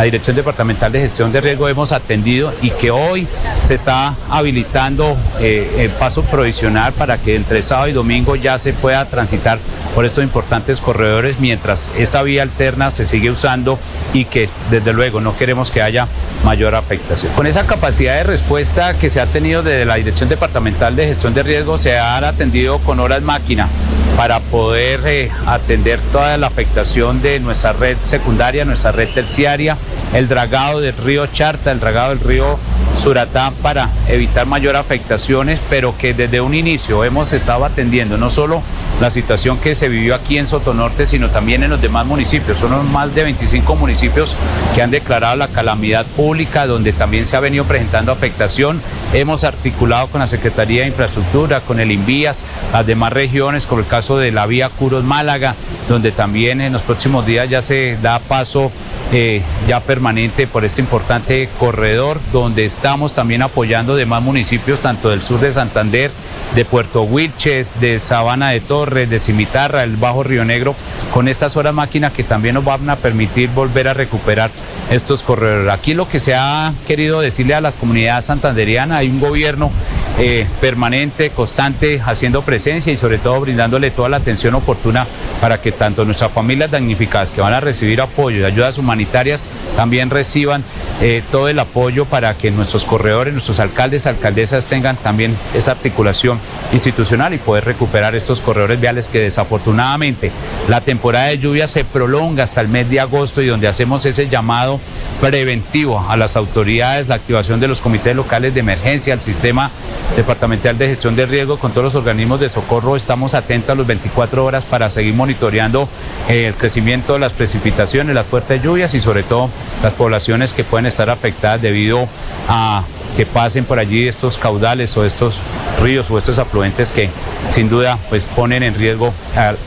Dirección 0.00 0.34
Departamental 0.34 0.90
de 0.90 1.00
Gestión 1.00 1.30
de 1.30 1.40
Riesgo 1.40 1.68
hemos 1.68 1.92
atendido 1.92 2.52
y 2.60 2.70
que 2.70 2.90
hoy 2.90 3.28
se 3.62 3.74
está 3.74 4.16
habilitando 4.28 5.16
eh, 5.38 5.76
el 5.78 5.90
paso 5.90 6.24
provisional 6.24 6.92
para 6.92 7.18
que 7.18 7.36
entre 7.36 7.62
sábado 7.62 7.88
y 7.88 7.92
domingo 7.92 8.34
ya 8.34 8.58
se 8.58 8.72
pueda 8.72 9.04
transitar 9.04 9.60
por 9.94 10.04
estos 10.04 10.24
importantes 10.24 10.80
corredores 10.80 11.38
mientras 11.38 11.94
esta 11.96 12.22
vía 12.22 12.42
alterna 12.42 12.90
se 12.90 13.06
sigue 13.06 13.30
usando 13.30 13.78
y 14.12 14.24
que 14.24 14.48
desde 14.70 14.92
luego 14.92 15.20
no 15.20 15.36
queremos 15.36 15.70
que 15.70 15.82
haya 15.82 16.08
mayor 16.44 16.74
afectación. 16.74 17.32
Con 17.34 17.46
esa 17.46 17.66
capacidad 17.66 18.16
de 18.16 18.24
respuesta 18.24 18.98
que 18.98 19.08
se 19.08 19.20
ha 19.20 19.26
tenido 19.26 19.62
desde 19.62 19.84
la 19.84 19.94
Dirección 19.96 20.28
Departamental 20.28 20.96
de 20.96 21.06
Gestión 21.06 21.32
de 21.34 21.44
Riesgo, 21.44 21.78
se 21.78 21.96
han 21.98 22.24
atendido 22.24 22.78
con 22.80 22.98
horas 22.98 23.22
máquina 23.22 23.68
para 24.16 24.40
poder 24.40 25.00
eh, 25.06 25.30
atender 25.46 25.98
toda 26.12 26.36
la 26.36 26.46
afectación 26.46 27.22
de 27.22 27.40
nuestra 27.40 27.72
red 27.72 27.96
secundaria, 28.02 28.64
nuestra 28.64 28.92
red 28.92 29.08
terciaria, 29.08 29.76
el 30.14 30.28
dragado 30.28 30.80
del 30.80 30.96
río 30.96 31.26
Charta, 31.26 31.72
el 31.72 31.80
dragado 31.80 32.10
del 32.10 32.20
río 32.20 32.58
Suratá 32.96 33.52
para 33.62 33.90
evitar 34.08 34.46
mayor 34.46 34.76
afectaciones, 34.76 35.58
pero 35.68 35.96
que 35.96 36.14
desde 36.14 36.40
un 36.40 36.54
inicio 36.54 37.04
hemos 37.04 37.32
estado 37.32 37.64
atendiendo 37.64 38.16
no 38.16 38.30
solo 38.30 38.62
la 39.00 39.10
situación 39.10 39.58
que 39.58 39.74
se 39.74 39.88
vivió 39.88 40.14
aquí 40.14 40.38
en 40.38 40.46
Sotonorte, 40.46 41.06
sino 41.06 41.28
también 41.30 41.62
en 41.62 41.70
los 41.70 41.80
demás 41.80 42.06
municipios. 42.06 42.58
Son 42.58 42.92
más 42.92 43.14
de 43.14 43.24
25 43.24 43.74
municipios 43.74 44.36
que 44.74 44.82
han 44.82 44.90
declarado 44.90 45.36
la 45.36 45.48
calamidad 45.48 46.06
pública, 46.06 46.66
donde 46.66 46.92
también 46.92 47.26
se 47.26 47.36
ha 47.36 47.40
venido 47.40 47.64
presentando 47.64 48.12
afectación. 48.12 48.80
Hemos 49.12 49.42
articulado 49.42 50.06
con 50.06 50.20
la 50.20 50.26
Secretaría 50.26 50.82
de 50.82 50.88
Infraestructura, 50.88 51.60
con 51.60 51.80
el 51.80 51.90
INVIAS, 51.90 52.44
las 52.72 52.86
demás 52.86 53.12
regiones, 53.12 53.66
como 53.66 53.80
el 53.80 53.86
caso 53.86 54.18
de 54.18 54.30
la 54.30 54.46
vía 54.46 54.68
Curos 54.68 55.02
Málaga, 55.02 55.56
donde 55.88 56.12
también 56.12 56.60
en 56.60 56.72
los 56.72 56.82
próximos 56.82 57.26
días 57.26 57.48
ya 57.48 57.62
se 57.62 57.96
da 58.00 58.20
paso 58.20 58.70
eh, 59.12 59.42
ya 59.68 59.80
permanente 59.80 60.46
por 60.46 60.64
este 60.64 60.80
importante 60.80 61.48
corredor, 61.58 62.20
donde 62.32 62.64
estamos 62.82 63.12
también 63.14 63.42
apoyando 63.42 63.94
demás 63.94 64.24
municipios, 64.24 64.80
tanto 64.80 65.10
del 65.10 65.22
sur 65.22 65.38
de 65.38 65.52
Santander, 65.52 66.10
de 66.56 66.64
Puerto 66.64 67.04
Wilches, 67.04 67.80
de 67.80 68.00
Sabana 68.00 68.50
de 68.50 68.58
Torres, 68.58 69.08
de 69.08 69.20
Cimitarra, 69.20 69.84
el 69.84 69.94
Bajo 69.94 70.24
Río 70.24 70.44
Negro, 70.44 70.74
con 71.14 71.28
estas 71.28 71.56
horas 71.56 71.72
máquinas 71.72 72.12
que 72.12 72.24
también 72.24 72.56
nos 72.56 72.64
van 72.64 72.90
a 72.90 72.96
permitir 72.96 73.50
volver 73.50 73.86
a 73.86 73.94
recuperar 73.94 74.50
estos 74.90 75.22
corredores. 75.22 75.72
Aquí 75.72 75.94
lo 75.94 76.08
que 76.08 76.18
se 76.18 76.34
ha 76.34 76.72
querido 76.88 77.20
decirle 77.20 77.54
a 77.54 77.60
las 77.60 77.76
comunidades 77.76 78.24
santanderianas, 78.24 78.98
hay 78.98 79.10
un 79.10 79.20
gobierno 79.20 79.70
eh, 80.18 80.44
permanente, 80.60 81.30
constante, 81.30 82.02
haciendo 82.04 82.42
presencia 82.42 82.92
y 82.92 82.96
sobre 82.96 83.18
todo 83.18 83.40
brindándole 83.40 83.92
toda 83.92 84.08
la 84.08 84.16
atención 84.16 84.56
oportuna 84.56 85.06
para 85.40 85.60
que 85.60 85.70
tanto 85.70 86.04
nuestras 86.04 86.32
familias 86.32 86.72
damnificadas 86.72 87.30
que 87.30 87.40
van 87.40 87.54
a 87.54 87.60
recibir 87.60 88.00
apoyo 88.00 88.40
y 88.40 88.44
ayudas 88.44 88.76
humanitarias 88.76 89.48
también 89.76 90.10
reciban 90.10 90.64
eh, 91.04 91.20
todo 91.32 91.48
el 91.48 91.58
apoyo 91.58 92.04
para 92.04 92.34
que 92.34 92.52
nuestros 92.52 92.84
corredores, 92.84 93.34
nuestros 93.34 93.58
alcaldes, 93.58 94.06
alcaldesas 94.06 94.66
tengan 94.66 94.96
también 94.96 95.36
esa 95.52 95.72
articulación 95.72 96.38
institucional 96.72 97.34
y 97.34 97.38
poder 97.38 97.64
recuperar 97.64 98.14
estos 98.14 98.40
corredores 98.40 98.80
viales 98.80 99.08
que 99.08 99.18
desafortunadamente 99.18 100.30
la 100.68 100.80
temporada 100.80 101.26
de 101.26 101.38
lluvia 101.38 101.66
se 101.66 101.84
prolonga 101.84 102.44
hasta 102.44 102.60
el 102.60 102.68
mes 102.68 102.88
de 102.88 103.00
agosto 103.00 103.42
y 103.42 103.48
donde 103.48 103.66
hacemos 103.66 104.04
ese 104.06 104.28
llamado 104.28 104.78
preventivo 105.20 106.06
a 106.08 106.16
las 106.16 106.36
autoridades, 106.36 107.08
la 107.08 107.16
activación 107.16 107.58
de 107.58 107.66
los 107.66 107.80
comités 107.80 108.14
locales 108.14 108.54
de 108.54 108.60
emergencia, 108.60 109.12
el 109.12 109.20
sistema 109.20 109.72
departamental 110.16 110.78
de 110.78 110.86
gestión 110.86 111.16
de 111.16 111.26
riesgo 111.26 111.58
con 111.58 111.72
todos 111.72 111.86
los 111.86 111.94
organismos 111.96 112.38
de 112.38 112.48
socorro. 112.48 112.94
Estamos 112.94 113.34
atentos 113.34 113.70
a 113.70 113.74
las 113.74 113.88
24 113.88 114.44
horas 114.44 114.64
para 114.64 114.88
seguir 114.92 115.14
monitoreando 115.14 115.88
eh, 116.28 116.46
el 116.46 116.54
crecimiento 116.54 117.14
de 117.14 117.18
las 117.18 117.32
precipitaciones, 117.32 118.14
las 118.14 118.26
fuertes 118.26 118.62
lluvias 118.62 118.94
y 118.94 119.00
sobre 119.00 119.24
todo 119.24 119.50
las 119.82 119.94
poblaciones 119.94 120.52
que 120.52 120.62
pueden 120.62 120.91
estar 120.92 121.10
afectadas 121.10 121.60
debido 121.62 122.06
a 122.48 122.84
que 123.16 123.26
pasen 123.26 123.64
por 123.64 123.78
allí 123.78 124.08
estos 124.08 124.38
caudales 124.38 124.96
o 124.96 125.04
estos 125.04 125.42
ríos 125.82 126.10
o 126.10 126.18
estos 126.18 126.38
afluentes 126.38 126.92
que 126.92 127.08
sin 127.48 127.68
duda 127.68 127.96
pues 128.08 128.24
ponen 128.24 128.62
en 128.62 128.74
riesgo 128.74 129.12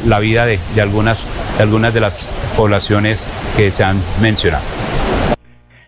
la 0.08 0.20
vida 0.20 0.46
de, 0.46 0.60
algunas, 0.82 1.26
de 1.58 1.64
algunas 1.64 1.94
de 1.94 2.02
las 2.02 2.30
poblaciones 2.56 3.30
que 3.58 3.72
se 3.72 3.84
han 3.84 3.98
mencionado. 4.22 4.64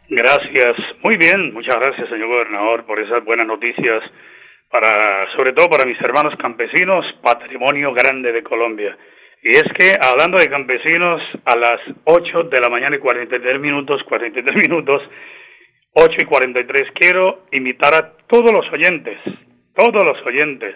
Gracias, 0.10 0.76
muy 1.04 1.18
bien, 1.18 1.54
muchas 1.54 1.76
gracias 1.76 2.10
señor 2.10 2.28
gobernador 2.28 2.86
por 2.86 3.00
esas 3.00 3.24
buenas 3.24 3.48
noticias 3.48 4.04
para, 4.70 4.92
sobre 5.36 5.54
todo 5.54 5.70
para 5.70 5.86
mis 5.86 6.00
hermanos 6.02 6.34
campesinos, 6.38 7.06
patrimonio 7.22 7.94
grande 7.94 8.32
de 8.32 8.44
Colombia. 8.44 8.98
Y 9.42 9.52
es 9.52 9.66
que, 9.78 9.94
hablando 10.02 10.40
de 10.40 10.50
campesinos, 10.50 11.22
a 11.46 11.56
las 11.56 11.80
8 12.06 12.44
de 12.44 12.60
la 12.60 12.70
mañana 12.70 12.96
y 12.96 13.00
43 13.00 13.60
minutos, 13.60 14.04
43 14.04 14.56
minutos, 14.68 15.02
8 15.94 16.16
y 16.20 16.26
43, 16.26 16.92
quiero 16.94 17.46
invitar 17.52 17.94
a 17.94 18.18
todos 18.28 18.52
los 18.52 18.72
oyentes, 18.72 19.20
todos 19.76 20.04
los 20.04 20.24
oyentes, 20.26 20.76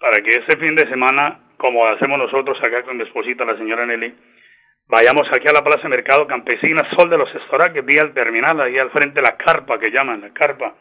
para 0.00 0.20
que 0.22 0.40
este 0.40 0.58
fin 0.58 0.74
de 0.74 0.88
semana, 0.88 1.40
como 1.56 1.86
hacemos 1.86 2.18
nosotros 2.18 2.58
acá 2.62 2.82
con 2.82 2.96
mi 2.96 3.04
esposita, 3.04 3.44
la 3.44 3.56
señora 3.56 3.86
Nelly, 3.86 4.14
vayamos 4.88 5.28
aquí 5.28 5.48
a 5.48 5.52
la 5.52 5.64
Plaza 5.64 5.88
Mercado 5.88 6.26
Campesina, 6.26 6.88
Sol 6.96 7.08
de 7.08 7.18
los 7.18 7.32
Estoraques, 7.34 7.84
vía 7.84 8.02
al 8.02 8.14
terminal, 8.14 8.60
ahí 8.60 8.78
al 8.78 8.90
frente 8.90 9.20
de 9.20 9.22
la 9.22 9.36
carpa 9.36 9.78
que 9.78 9.90
llaman, 9.90 10.20
la 10.20 10.30
carpa. 10.32 10.74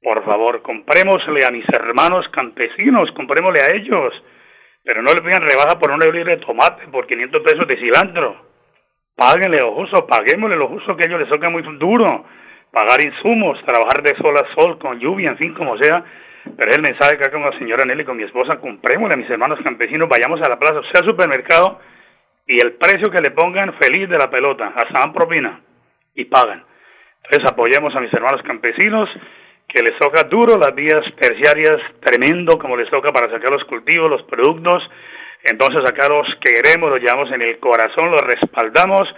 Por 0.00 0.24
favor, 0.24 0.62
comprémosle 0.62 1.44
a 1.44 1.50
mis 1.50 1.66
hermanos 1.74 2.28
campesinos, 2.28 3.10
comprémosle 3.12 3.60
a 3.62 3.74
ellos 3.74 4.14
pero 4.86 5.02
no 5.02 5.12
le 5.12 5.20
pidan 5.20 5.42
rebaja 5.42 5.80
por 5.80 5.90
un 5.90 5.98
libre 5.98 6.36
de 6.36 6.46
tomate, 6.46 6.86
por 6.86 7.08
500 7.08 7.42
pesos 7.42 7.66
de 7.66 7.76
cilantro. 7.76 8.36
Páguenle 9.16 9.58
los 9.60 9.76
usos, 9.76 10.02
paguémosle 10.02 10.54
los 10.54 10.70
usos 10.70 10.96
que 10.96 11.08
ellos 11.08 11.18
les 11.18 11.28
toca 11.28 11.50
muy 11.50 11.62
duro. 11.76 12.24
Pagar 12.70 13.04
insumos, 13.04 13.58
trabajar 13.64 14.00
de 14.04 14.14
sol 14.16 14.36
a 14.36 14.54
sol, 14.54 14.78
con 14.78 15.00
lluvia, 15.00 15.30
en 15.30 15.38
fin, 15.38 15.54
como 15.54 15.76
sea. 15.76 16.04
Pero 16.56 16.70
es 16.70 16.76
el 16.76 16.84
mensaje 16.84 17.18
que 17.18 17.24
hago 17.24 17.42
con 17.42 17.50
la 17.50 17.58
señora 17.58 17.84
Nelly, 17.84 18.04
con 18.04 18.16
mi 18.16 18.22
esposa, 18.22 18.60
comprémosle 18.60 19.14
a 19.14 19.16
mis 19.16 19.28
hermanos 19.28 19.58
campesinos, 19.64 20.08
vayamos 20.08 20.40
a 20.42 20.48
la 20.48 20.56
plaza, 20.56 20.80
sea 20.92 21.00
al 21.00 21.06
supermercado, 21.06 21.80
y 22.46 22.60
el 22.60 22.74
precio 22.74 23.10
que 23.10 23.20
le 23.20 23.32
pongan, 23.32 23.74
feliz 23.80 24.08
de 24.08 24.18
la 24.18 24.30
pelota, 24.30 24.72
hasta 24.76 25.00
dan 25.00 25.12
propina, 25.12 25.62
y 26.14 26.26
pagan. 26.26 26.62
Entonces 27.24 27.50
apoyemos 27.50 27.92
a 27.96 28.00
mis 28.00 28.14
hermanos 28.14 28.40
campesinos, 28.42 29.10
que 29.68 29.82
les 29.82 29.98
toca 29.98 30.22
duro, 30.24 30.56
las 30.56 30.74
vías 30.74 31.02
terciarias 31.20 31.78
tremendo 32.00 32.58
como 32.58 32.76
les 32.76 32.88
toca 32.90 33.12
para 33.12 33.30
sacar 33.30 33.50
los 33.50 33.64
cultivos, 33.64 34.10
los 34.10 34.22
productos. 34.22 34.82
Entonces 35.42 35.82
acá 35.88 36.08
los 36.08 36.26
queremos, 36.40 36.90
los 36.90 37.00
llevamos 37.00 37.30
en 37.32 37.42
el 37.42 37.58
corazón, 37.58 38.10
los 38.10 38.22
respaldamos, 38.22 39.08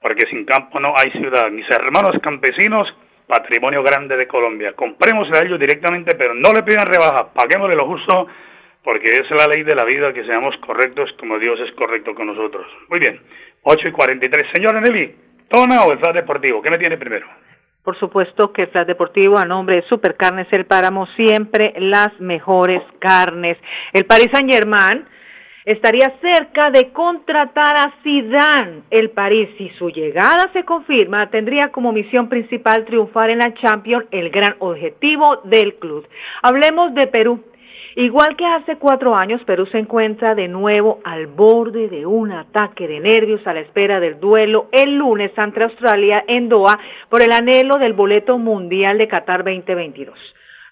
porque 0.00 0.26
sin 0.28 0.44
campo 0.44 0.78
no 0.80 0.94
hay 0.96 1.10
ciudad. 1.12 1.50
Mis 1.50 1.68
hermanos 1.70 2.16
campesinos, 2.22 2.92
patrimonio 3.26 3.82
grande 3.82 4.16
de 4.16 4.26
Colombia. 4.26 4.72
Compremos 4.74 5.28
a 5.32 5.44
ellos 5.44 5.58
directamente, 5.58 6.16
pero 6.16 6.34
no 6.34 6.52
le 6.52 6.62
pidan 6.62 6.86
rebaja, 6.86 7.32
paguémosle 7.32 7.76
lo 7.76 7.86
justo, 7.86 8.26
porque 8.82 9.14
es 9.14 9.30
la 9.30 9.46
ley 9.46 9.62
de 9.62 9.74
la 9.74 9.84
vida 9.84 10.12
que 10.12 10.24
seamos 10.24 10.56
correctos 10.58 11.10
como 11.18 11.38
Dios 11.38 11.58
es 11.60 11.72
correcto 11.72 12.14
con 12.14 12.26
nosotros. 12.26 12.66
Muy 12.88 12.98
bien, 12.98 13.20
8 13.62 13.88
y 13.88 13.92
43. 13.92 14.50
Señora 14.52 14.80
Nelly, 14.80 15.14
¿tona 15.48 15.84
o 15.84 15.92
el 15.92 15.98
flash 15.98 16.14
deportivo? 16.14 16.60
¿Qué 16.60 16.70
me 16.70 16.78
tiene 16.78 16.98
primero? 16.98 17.26
Por 17.84 17.98
supuesto 17.98 18.50
que 18.50 18.66
Flash 18.68 18.86
Deportivo, 18.86 19.36
a 19.36 19.44
nombre 19.44 19.76
de 19.76 19.88
Supercarnes 19.88 20.48
El 20.52 20.64
Páramo, 20.64 21.06
siempre 21.16 21.74
las 21.76 22.18
mejores 22.18 22.82
carnes. 22.98 23.58
El 23.92 24.06
Paris 24.06 24.28
Saint 24.32 24.50
Germain 24.50 25.04
estaría 25.66 26.10
cerca 26.22 26.70
de 26.70 26.92
contratar 26.92 27.76
a 27.76 27.92
Zidane. 28.02 28.84
El 28.90 29.10
París, 29.10 29.50
si 29.58 29.68
su 29.78 29.90
llegada 29.90 30.50
se 30.54 30.64
confirma, 30.64 31.28
tendría 31.28 31.72
como 31.72 31.92
misión 31.92 32.30
principal 32.30 32.86
triunfar 32.86 33.28
en 33.28 33.40
la 33.40 33.52
Champions, 33.52 34.06
el 34.10 34.30
gran 34.30 34.56
objetivo 34.60 35.42
del 35.44 35.74
club. 35.74 36.08
Hablemos 36.42 36.94
de 36.94 37.06
Perú. 37.08 37.44
Igual 37.96 38.36
que 38.36 38.44
hace 38.44 38.76
cuatro 38.76 39.14
años, 39.14 39.40
Perú 39.44 39.66
se 39.66 39.78
encuentra 39.78 40.34
de 40.34 40.48
nuevo 40.48 40.98
al 41.04 41.28
borde 41.28 41.88
de 41.88 42.06
un 42.06 42.32
ataque 42.32 42.88
de 42.88 42.98
nervios 42.98 43.46
a 43.46 43.54
la 43.54 43.60
espera 43.60 44.00
del 44.00 44.18
duelo 44.18 44.66
el 44.72 44.96
lunes 44.96 45.30
ante 45.38 45.62
Australia 45.62 46.24
en 46.26 46.48
Doha 46.48 46.76
por 47.08 47.22
el 47.22 47.30
anhelo 47.30 47.76
del 47.78 47.92
boleto 47.92 48.36
mundial 48.36 48.98
de 48.98 49.06
Qatar 49.06 49.44
2022. 49.44 50.18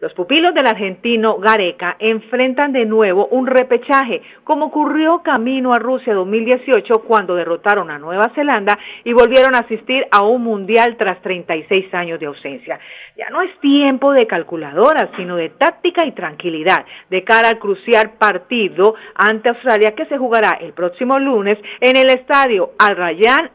Los 0.03 0.15
pupilos 0.15 0.53
del 0.53 0.67
argentino 0.67 1.37
Gareca 1.39 1.95
enfrentan 2.01 2.73
de 2.73 2.85
nuevo 2.85 3.29
un 3.29 3.47
repechaje, 3.47 4.21
como 4.43 4.67
ocurrió 4.67 5.23
camino 5.23 5.73
a 5.73 5.79
Rusia 5.79 6.13
2018 6.13 7.05
cuando 7.07 7.37
derrotaron 7.37 7.89
a 7.89 8.01
Nueva 8.01 8.33
Zelanda 8.35 8.77
y 9.05 9.13
volvieron 9.13 9.55
a 9.55 9.61
asistir 9.61 10.05
a 10.11 10.25
un 10.25 10.43
mundial 10.43 10.97
tras 10.99 11.23
36 11.23 11.95
años 11.95 12.19
de 12.19 12.27
ausencia. 12.27 12.81
Ya 13.17 13.31
no 13.31 13.43
es 13.43 13.57
tiempo 13.61 14.11
de 14.11 14.27
calculadoras, 14.27 15.09
sino 15.17 15.37
de 15.37 15.51
táctica 15.51 16.05
y 16.05 16.11
tranquilidad 16.11 16.85
de 17.09 17.23
cara 17.23 17.51
al 17.51 17.61
crucial 17.61 18.15
partido 18.19 18.97
ante 19.15 19.51
Australia 19.51 19.95
que 19.95 20.07
se 20.07 20.19
jugará 20.19 20.59
el 20.61 20.73
próximo 20.73 21.17
lunes 21.21 21.59
en 21.79 21.97
el 21.97 22.11
estadio 22.11 22.73
Al 22.77 22.99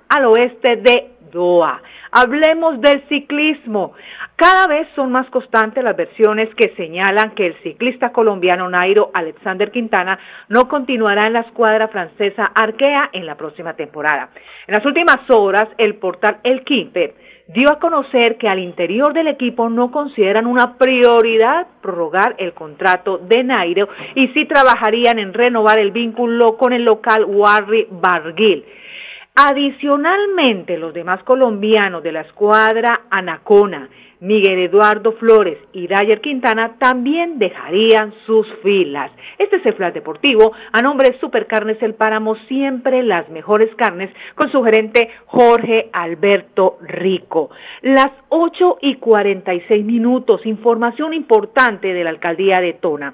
al 0.07 0.25
oeste 0.27 0.77
de 0.77 1.09
Doha. 1.29 1.81
Hablemos 2.11 2.79
del 2.81 3.07
ciclismo. 3.09 3.93
Cada 4.35 4.67
vez 4.67 4.87
son 4.95 5.11
más 5.11 5.29
constantes 5.29 5.83
las 5.83 5.95
versiones 5.95 6.49
que 6.55 6.73
señalan 6.75 7.31
que 7.31 7.47
el 7.47 7.55
ciclista 7.63 8.11
colombiano 8.11 8.69
Nairo 8.69 9.09
Alexander 9.13 9.71
Quintana 9.71 10.19
no 10.49 10.67
continuará 10.67 11.25
en 11.25 11.33
la 11.33 11.41
escuadra 11.41 11.87
francesa 11.87 12.51
Arkea 12.53 13.09
en 13.13 13.25
la 13.25 13.35
próxima 13.35 13.73
temporada. 13.73 14.29
En 14.67 14.75
las 14.75 14.85
últimas 14.85 15.19
horas, 15.29 15.67
el 15.77 15.95
portal 15.95 16.37
El 16.43 16.63
Quimpe 16.63 17.15
dio 17.47 17.71
a 17.71 17.79
conocer 17.79 18.37
que 18.37 18.49
al 18.49 18.59
interior 18.59 19.13
del 19.13 19.27
equipo 19.27 19.69
no 19.69 19.89
consideran 19.91 20.47
una 20.47 20.77
prioridad 20.77 21.67
prorrogar 21.81 22.35
el 22.37 22.53
contrato 22.53 23.17
de 23.19 23.43
Nairo 23.43 23.87
y 24.15 24.27
sí 24.29 24.45
trabajarían 24.45 25.17
en 25.19 25.33
renovar 25.33 25.79
el 25.79 25.91
vínculo 25.91 26.57
con 26.57 26.73
el 26.73 26.83
local 26.83 27.25
Warri 27.25 27.87
Barguil. 27.89 28.65
Adicionalmente, 29.39 30.79
los 30.79 30.95
demás 30.95 31.21
colombianos 31.21 32.01
de 32.01 32.11
la 32.11 32.21
escuadra 32.21 33.01
Anacona, 33.11 33.87
Miguel 34.19 34.57
Eduardo 34.57 35.11
Flores 35.11 35.59
y 35.73 35.85
Dyer 35.85 36.21
Quintana 36.21 36.77
también 36.79 37.37
dejarían 37.37 38.15
sus 38.25 38.47
filas. 38.63 39.11
Este 39.37 39.57
es 39.57 39.65
el 39.67 39.75
Flash 39.75 39.93
Deportivo 39.93 40.53
a 40.71 40.81
nombre 40.81 41.11
de 41.11 41.19
Supercarnes 41.19 41.79
El 41.83 41.93
Páramo, 41.93 42.35
siempre 42.47 43.03
las 43.03 43.29
mejores 43.29 43.69
carnes, 43.75 44.09
con 44.33 44.51
su 44.51 44.63
gerente 44.63 45.11
Jorge 45.27 45.91
Alberto 45.93 46.79
Rico. 46.81 47.51
Las 47.83 48.09
8 48.29 48.79
y 48.81 48.95
46 48.95 49.85
minutos, 49.85 50.47
información 50.47 51.13
importante 51.13 51.93
de 51.93 52.03
la 52.03 52.09
alcaldía 52.09 52.59
de 52.59 52.73
Tona. 52.73 53.13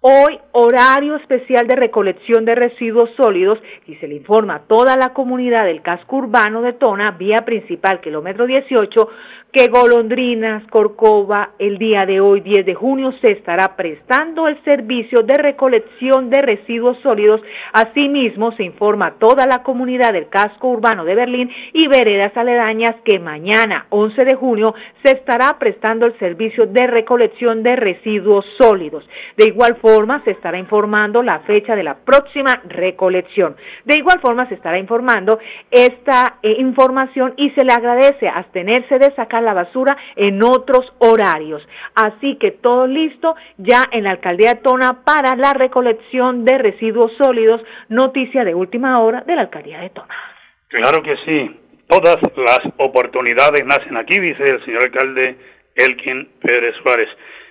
Hoy, 0.00 0.38
horario 0.52 1.16
especial 1.16 1.66
de 1.66 1.74
recolección 1.74 2.44
de 2.44 2.54
residuos 2.54 3.10
sólidos 3.16 3.58
y 3.88 3.96
se 3.96 4.06
le 4.06 4.14
informa 4.14 4.54
a 4.54 4.60
toda 4.60 4.96
la 4.96 5.12
comunidad 5.12 5.64
del 5.64 5.82
casco 5.82 6.18
urbano 6.18 6.62
de 6.62 6.72
Tona, 6.74 7.10
vía 7.18 7.38
principal, 7.38 8.00
kilómetro 8.00 8.46
18, 8.46 9.08
que 9.52 9.66
Golondrinas 9.66 10.62
Corcova 10.70 11.50
el 11.58 11.78
día 11.78 12.06
de 12.06 12.20
hoy, 12.20 12.42
10 12.42 12.64
de 12.64 12.74
junio, 12.76 13.12
se 13.20 13.32
estará 13.32 13.74
prestando 13.74 14.46
el 14.46 14.62
servicio 14.62 15.22
de 15.24 15.34
recolección 15.34 16.30
de 16.30 16.42
residuos 16.42 16.96
sólidos. 17.02 17.40
Asimismo, 17.72 18.52
se 18.52 18.62
informa 18.62 19.06
a 19.06 19.14
toda 19.14 19.46
la 19.46 19.64
comunidad 19.64 20.12
del 20.12 20.28
casco 20.28 20.68
urbano 20.68 21.04
de 21.04 21.16
Berlín 21.16 21.50
y 21.72 21.88
veredas 21.88 22.36
aledañas 22.36 22.94
que 23.04 23.18
mañana, 23.18 23.86
11 23.88 24.24
de 24.24 24.34
junio, 24.36 24.74
se 25.02 25.16
estará 25.16 25.58
prestando 25.58 26.06
el 26.06 26.16
servicio 26.20 26.66
de 26.66 26.86
recolección 26.86 27.64
de 27.64 27.74
residuos 27.74 28.44
sólidos. 28.60 29.02
De 29.36 29.46
igual 29.46 29.76
forma, 29.76 29.87
se 30.24 30.32
estará 30.32 30.58
informando 30.58 31.22
la 31.22 31.40
fecha 31.40 31.74
de 31.74 31.82
la 31.82 31.94
próxima 31.94 32.60
recolección. 32.68 33.56
De 33.84 33.96
igual 33.96 34.20
forma, 34.20 34.46
se 34.48 34.54
estará 34.54 34.78
informando 34.78 35.38
esta 35.70 36.38
eh, 36.42 36.56
información 36.58 37.34
y 37.36 37.50
se 37.50 37.64
le 37.64 37.72
agradece 37.72 38.28
abstenerse 38.28 38.98
de 38.98 39.14
sacar 39.14 39.42
la 39.42 39.54
basura 39.54 39.96
en 40.16 40.42
otros 40.42 40.92
horarios. 40.98 41.66
Así 41.94 42.36
que 42.36 42.50
todo 42.50 42.86
listo 42.86 43.34
ya 43.56 43.84
en 43.90 44.04
la 44.04 44.10
alcaldía 44.10 44.54
de 44.54 44.60
Tona 44.60 45.04
para 45.04 45.36
la 45.36 45.54
recolección 45.54 46.44
de 46.44 46.58
residuos 46.58 47.12
sólidos. 47.16 47.62
Noticia 47.88 48.44
de 48.44 48.54
última 48.54 49.00
hora 49.00 49.22
de 49.22 49.36
la 49.36 49.42
alcaldía 49.42 49.80
de 49.80 49.90
Tona. 49.90 50.14
Claro 50.68 51.02
que 51.02 51.16
sí. 51.24 51.60
Todas 51.88 52.18
las 52.36 52.60
oportunidades 52.76 53.64
nacen 53.64 53.96
aquí, 53.96 54.20
dice 54.20 54.42
el 54.50 54.62
señor 54.66 54.82
alcalde 54.82 55.36
Elkin 55.74 56.28
Pérez 56.42 56.74
Suárez. 56.82 57.08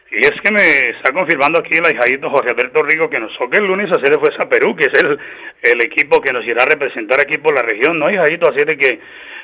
Y 0.09 0.19
es 0.19 0.33
que 0.41 0.53
me 0.53 0.89
está 0.97 1.11
confirmando 1.11 1.59
aquí 1.59 1.73
el 1.77 1.85
ahijadito 1.85 2.29
José 2.29 2.49
Alberto 2.49 2.81
Rico 2.81 3.09
que 3.09 3.19
nos 3.19 3.37
toca 3.37 3.57
el 3.57 3.67
lunes 3.67 3.91
hacer 3.91 4.17
fuerza 4.19 4.43
a 4.43 4.49
Perú, 4.49 4.75
que 4.75 4.85
es 4.85 5.03
el, 5.03 5.19
el 5.61 5.85
equipo 5.85 6.21
que 6.21 6.31
nos 6.31 6.45
irá 6.45 6.63
a 6.63 6.67
representar 6.67 7.19
aquí 7.19 7.37
por 7.39 7.53
la 7.53 7.61
región, 7.61 7.99
¿no, 7.99 8.09
hijadito? 8.09 8.47
Así 8.47 8.63
de 8.65 8.77
que 8.77 8.99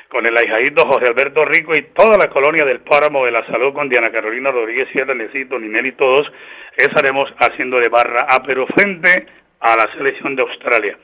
con 0.08 0.26
el 0.26 0.36
ahijadito 0.36 0.86
José 0.86 1.06
Alberto 1.08 1.44
Rico 1.44 1.76
y 1.76 1.82
toda 1.94 2.16
la 2.16 2.30
colonia 2.30 2.64
del 2.64 2.80
Páramo 2.80 3.24
de 3.26 3.32
la 3.32 3.44
Salud 3.46 3.74
con 3.74 3.88
Diana 3.88 4.10
Carolina 4.10 4.50
Rodríguez 4.50 4.88
Sierra, 4.92 5.14
Necito, 5.14 5.58
Ninel 5.58 5.86
y 5.86 5.92
todos, 5.92 6.30
estaremos 6.76 7.24
haciendo 7.38 7.78
de 7.78 7.88
barra 7.88 8.26
a 8.28 8.42
Perú 8.42 8.66
frente 8.74 9.26
a 9.60 9.76
la 9.76 9.92
selección 9.96 10.36
de 10.36 10.42
Australia. 10.42 10.96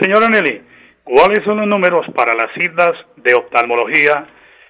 Señora 0.00 0.28
Nelly, 0.28 0.60
¿cuáles 1.02 1.42
son 1.44 1.58
los 1.58 1.66
números 1.66 2.06
para 2.14 2.34
las 2.34 2.52
citas 2.52 2.92
de 3.16 3.34
oftalmología 3.34 4.26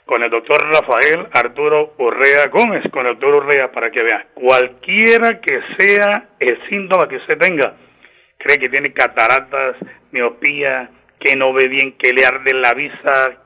con 0.09 0.23
el 0.23 0.31
doctor 0.31 0.57
Rafael 0.73 1.27
Arturo 1.33 1.93
Urrea 1.99 2.47
Gómez, 2.47 2.83
con 2.91 3.07
el 3.07 3.13
doctor 3.13 3.45
Urrea, 3.45 3.71
para 3.71 3.91
que 3.91 4.03
vea, 4.03 4.29
cualquiera 4.33 5.39
que 5.39 5.61
sea 5.77 6.31
el 6.41 6.59
síntoma 6.71 7.07
que 7.07 7.17
usted 7.17 7.37
tenga, 7.37 7.75
cree 8.39 8.59
que 8.59 8.71
tiene 8.71 8.91
cataratas, 8.95 9.77
miopía, 10.11 10.89
que 11.21 11.37
no 11.37 11.53
ve 11.53 11.69
bien, 11.69 11.93
que 11.99 12.15
le 12.15 12.25
arde 12.25 12.55
la 12.55 12.73
vista, 12.73 13.37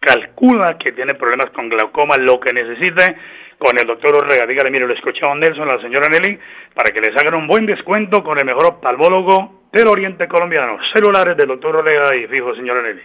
calcula 0.00 0.76
que 0.76 0.90
tiene 0.90 1.14
problemas 1.14 1.50
con 1.50 1.68
glaucoma, 1.68 2.16
lo 2.16 2.40
que 2.40 2.52
necesite, 2.52 3.16
con 3.56 3.78
el 3.78 3.86
doctor 3.86 4.16
Orrega. 4.16 4.44
Dígale, 4.44 4.72
mire, 4.72 4.88
lo 4.88 4.94
escuchaba 4.94 5.36
Nelson, 5.36 5.68
la 5.68 5.80
señora 5.80 6.08
Nelly, 6.08 6.36
para 6.74 6.90
que 6.90 7.00
les 7.00 7.16
hagan 7.16 7.40
un 7.40 7.46
buen 7.46 7.64
descuento 7.64 8.24
con 8.24 8.36
el 8.40 8.44
mejor 8.44 8.74
oftalmólogo 8.74 9.68
del 9.72 9.86
Oriente 9.86 10.26
Colombiano. 10.26 10.78
Celulares 10.92 11.36
del 11.36 11.46
doctor 11.46 11.76
Orrega 11.76 12.16
y 12.16 12.26
fijo, 12.26 12.56
señora 12.56 12.82
Nelly. 12.82 13.02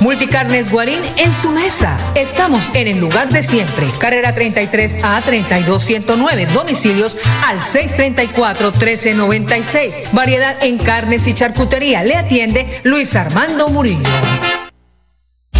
Multicarnes 0.00 0.70
Guarín 0.70 1.00
en 1.16 1.32
su 1.32 1.50
mesa. 1.50 1.96
Estamos 2.14 2.68
en 2.74 2.88
el 2.88 2.98
lugar 2.98 3.28
de 3.30 3.42
siempre. 3.42 3.86
Carrera 3.98 4.34
33 4.34 5.00
a 5.02 5.20
32109. 5.20 6.46
Domicilios 6.46 7.18
al 7.46 7.60
634 7.60 8.72
1396. 8.72 10.12
Variedad 10.12 10.56
en 10.62 10.78
carnes 10.78 11.26
y 11.26 11.34
charcutería. 11.34 12.04
Le 12.04 12.16
atiende 12.16 12.80
Luis 12.84 13.14
Armando 13.16 13.68
Murillo. 13.68 14.08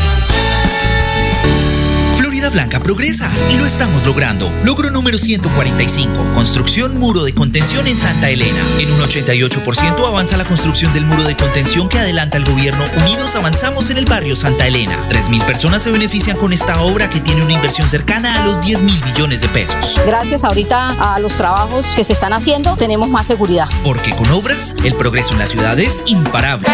Florida 2.41 2.63
Blanca 2.63 2.79
progresa 2.79 3.29
y 3.51 3.57
lo 3.57 3.67
estamos 3.67 4.03
logrando. 4.03 4.51
Logro 4.63 4.89
número 4.89 5.19
145. 5.19 6.33
Construcción 6.33 6.97
muro 6.97 7.23
de 7.23 7.35
contención 7.35 7.85
en 7.85 7.95
Santa 7.95 8.31
Elena. 8.31 8.59
En 8.79 8.91
un 8.91 8.99
88% 8.99 10.07
avanza 10.07 10.37
la 10.37 10.45
construcción 10.45 10.91
del 10.91 11.05
muro 11.05 11.21
de 11.21 11.37
contención 11.37 11.87
que 11.87 11.99
adelanta 11.99 12.37
el 12.37 12.45
gobierno. 12.45 12.83
Unidos 13.03 13.35
avanzamos 13.35 13.91
en 13.91 13.97
el 13.97 14.05
barrio 14.05 14.35
Santa 14.35 14.65
Elena. 14.65 14.97
3.000 15.09 15.45
personas 15.45 15.83
se 15.83 15.91
benefician 15.91 16.35
con 16.35 16.51
esta 16.51 16.81
obra 16.81 17.11
que 17.11 17.19
tiene 17.19 17.43
una 17.43 17.53
inversión 17.53 17.87
cercana 17.87 18.41
a 18.41 18.45
los 18.45 18.59
10 18.65 18.81
mil 18.81 19.05
millones 19.05 19.41
de 19.41 19.47
pesos. 19.49 20.01
Gracias 20.07 20.43
ahorita 20.43 21.13
a 21.13 21.19
los 21.19 21.37
trabajos 21.37 21.85
que 21.95 22.03
se 22.03 22.13
están 22.13 22.33
haciendo, 22.33 22.75
tenemos 22.75 23.07
más 23.07 23.27
seguridad. 23.27 23.69
Porque 23.83 24.15
con 24.15 24.31
obras, 24.31 24.73
el 24.83 24.95
progreso 24.95 25.33
en 25.33 25.39
la 25.39 25.45
ciudad 25.45 25.77
es 25.79 26.01
imparable. 26.07 26.67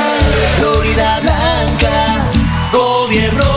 Florida 0.60 1.20
Blanca, 1.20 2.30
gobierno 2.72 3.57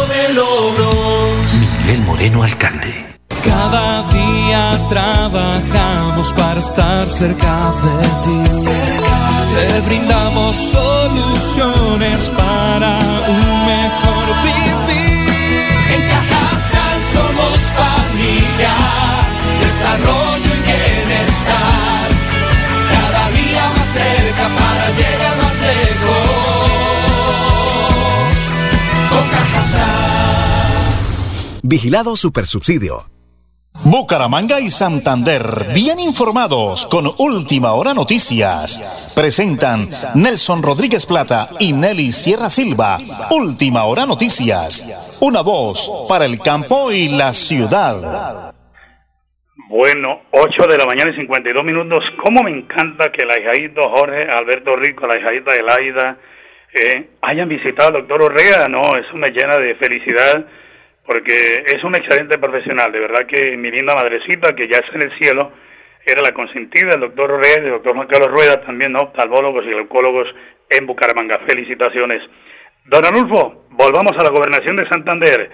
Moreno, 2.20 2.42
alcalde. 2.42 3.06
Cada 3.42 4.02
día 4.11 4.78
trabajamos 4.90 6.30
para 6.35 6.61
estar 6.61 7.09
cerca 7.09 7.72
de 7.83 7.96
ti. 8.24 8.40
Te 9.54 9.80
brindamos 9.88 10.54
soluciones 10.54 12.30
para 12.37 12.98
un 13.26 13.64
mejor 13.64 14.26
vivir. 14.44 15.33
En 15.94 16.02
Cajasal 16.11 17.00
somos 17.14 17.59
familia, 17.80 18.74
desarrollo 19.62 20.50
y 20.56 20.62
bienestar. 20.68 21.89
Vigilado 31.70 32.16
Supersubsidio. 32.16 33.06
Bucaramanga 33.85 34.59
y 34.59 34.66
Santander, 34.66 35.70
bien 35.72 36.00
informados 36.00 36.85
con 36.90 37.06
Última 37.16 37.74
Hora 37.74 37.94
Noticias. 37.94 39.14
Presentan 39.14 39.87
Nelson 40.16 40.64
Rodríguez 40.64 41.06
Plata 41.06 41.46
y 41.61 41.72
Nelly 41.72 42.11
Sierra 42.11 42.50
Silva. 42.50 42.98
Última 43.30 43.85
Hora 43.85 44.04
Noticias. 44.04 45.22
Una 45.22 45.42
voz 45.42 46.09
para 46.09 46.24
el 46.24 46.40
campo 46.40 46.90
y 46.90 47.06
la 47.16 47.33
ciudad. 47.33 48.50
Bueno, 49.68 50.22
8 50.33 50.66
de 50.66 50.76
la 50.76 50.87
mañana 50.87 51.12
y 51.14 51.20
52 51.20 51.62
minutos. 51.62 52.02
¿Cómo 52.24 52.42
me 52.42 52.50
encanta 52.50 53.12
que 53.12 53.24
la 53.24 53.38
hijadito 53.38 53.80
Jorge 53.94 54.26
Alberto 54.28 54.74
Rico, 54.74 55.06
la 55.06 55.20
hijadita 55.20 55.54
Elaida, 55.54 56.18
eh, 56.74 57.11
hayan 57.22 57.48
visitado 57.48 57.94
al 57.94 58.02
doctor 58.02 58.24
Orrea? 58.24 58.66
No, 58.66 58.80
eso 58.98 59.14
me 59.14 59.30
llena 59.30 59.56
de 59.56 59.76
felicidad 59.76 60.44
porque 61.07 61.65
es 61.67 61.83
un 61.83 61.95
excelente 61.95 62.39
profesional. 62.39 62.93
De 62.93 63.01
verdad 63.01 63.27
que 63.27 63.57
mi 63.57 63.71
linda 63.71 63.95
madrecita, 63.95 64.55
que 64.55 64.69
ya 64.69 64.79
está 64.79 64.95
en 64.95 65.11
el 65.11 65.19
cielo, 65.19 65.53
era 66.07 66.23
la 66.23 66.33
consentida 66.33 66.91
del 66.91 67.01
doctor 67.01 67.41
y 67.45 67.61
del 67.61 67.71
doctor 67.71 67.95
Juan 67.95 68.09
Carlos 68.09 68.31
Rueda, 68.31 68.61
también 68.63 68.93
¿no? 68.93 69.01
oftalmólogos 69.01 69.65
y 69.67 69.71
glucólogos 69.71 70.29
en 70.69 70.87
Bucaramanga. 70.87 71.41
Felicitaciones. 71.47 72.23
Don 72.87 73.05
Anulfo, 73.05 73.67
volvamos 73.71 74.13
a 74.19 74.25
la 74.25 74.31
gobernación 74.31 74.77
de 74.77 74.89
Santander. 74.89 75.51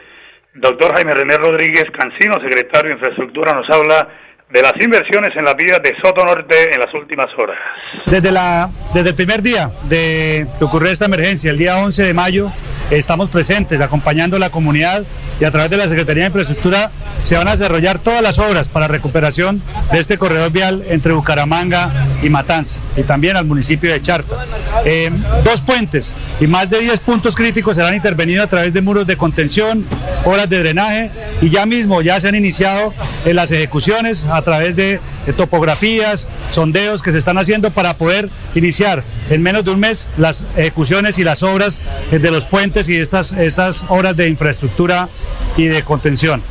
Doctor 0.54 0.94
Jaime 0.94 1.14
René 1.14 1.36
Rodríguez 1.36 1.84
Cancino, 1.92 2.40
secretario 2.40 2.88
de 2.88 2.94
Infraestructura, 2.94 3.52
nos 3.52 3.68
habla 3.68 4.08
de 4.48 4.62
las 4.62 4.74
inversiones 4.80 5.30
en 5.36 5.44
la 5.44 5.54
vía 5.54 5.78
de 5.80 5.94
Soto 6.02 6.24
Norte 6.24 6.54
en 6.72 6.80
las 6.80 6.94
últimas 6.94 7.26
horas. 7.36 7.58
Desde, 8.06 8.30
la, 8.30 8.70
desde 8.94 9.10
el 9.10 9.14
primer 9.14 9.42
día 9.42 9.70
de 9.84 10.46
que 10.58 10.64
ocurrió 10.64 10.90
esta 10.90 11.06
emergencia, 11.06 11.50
el 11.50 11.58
día 11.58 11.76
11 11.76 12.04
de 12.04 12.14
mayo, 12.14 12.52
estamos 12.90 13.30
presentes 13.30 13.80
acompañando 13.80 14.36
a 14.36 14.38
la 14.38 14.50
comunidad 14.50 15.04
y 15.40 15.44
a 15.44 15.50
través 15.50 15.70
de 15.70 15.76
la 15.76 15.88
Secretaría 15.88 16.24
de 16.24 16.28
Infraestructura 16.28 16.90
se 17.22 17.36
van 17.36 17.48
a 17.48 17.52
desarrollar 17.52 17.98
todas 17.98 18.22
las 18.22 18.38
obras 18.38 18.68
para 18.68 18.88
recuperación 18.88 19.62
de 19.92 19.98
este 19.98 20.18
corredor 20.18 20.50
vial 20.50 20.84
entre 20.88 21.12
Bucaramanga 21.12 22.06
y 22.22 22.28
Matanza 22.28 22.80
y 22.96 23.02
también 23.02 23.36
al 23.36 23.44
municipio 23.44 23.92
de 23.92 24.00
Charta. 24.00 24.46
Eh, 24.84 25.10
dos 25.44 25.60
puentes 25.60 26.14
y 26.40 26.46
más 26.46 26.70
de 26.70 26.80
10 26.80 27.00
puntos 27.00 27.34
críticos 27.34 27.76
serán 27.76 27.94
intervenidos 27.94 28.46
a 28.46 28.48
través 28.48 28.72
de 28.72 28.80
muros 28.80 29.06
de 29.06 29.16
contención, 29.16 29.84
obras 30.24 30.48
de 30.48 30.58
drenaje 30.60 31.10
y 31.42 31.50
ya 31.50 31.66
mismo 31.66 32.02
ya 32.02 32.20
se 32.20 32.28
han 32.28 32.34
iniciado 32.34 32.94
en 33.24 33.36
las 33.36 33.50
ejecuciones 33.50 34.26
a 34.26 34.40
través 34.42 34.76
de, 34.76 35.00
topografías, 35.32 36.28
sondeos 36.50 37.02
que 37.02 37.12
se 37.12 37.18
están 37.18 37.38
haciendo 37.38 37.70
para 37.70 37.96
poder 37.98 38.28
iniciar 38.54 39.04
en 39.30 39.42
menos 39.42 39.64
de 39.64 39.72
un 39.72 39.80
mes 39.80 40.08
las 40.16 40.44
ejecuciones 40.56 41.18
y 41.18 41.24
las 41.24 41.42
obras 41.42 41.80
eh, 42.12 42.18
de 42.18 42.30
los 42.30 42.44
puentes 42.46 42.88
y 42.88 42.96
estas, 42.96 43.32
estas 43.32 43.84
obras 43.88 44.16
de 44.16 44.28
infraestructura 44.28 45.08
y 45.56 45.66
de 45.66 45.82
contención. 45.82 46.42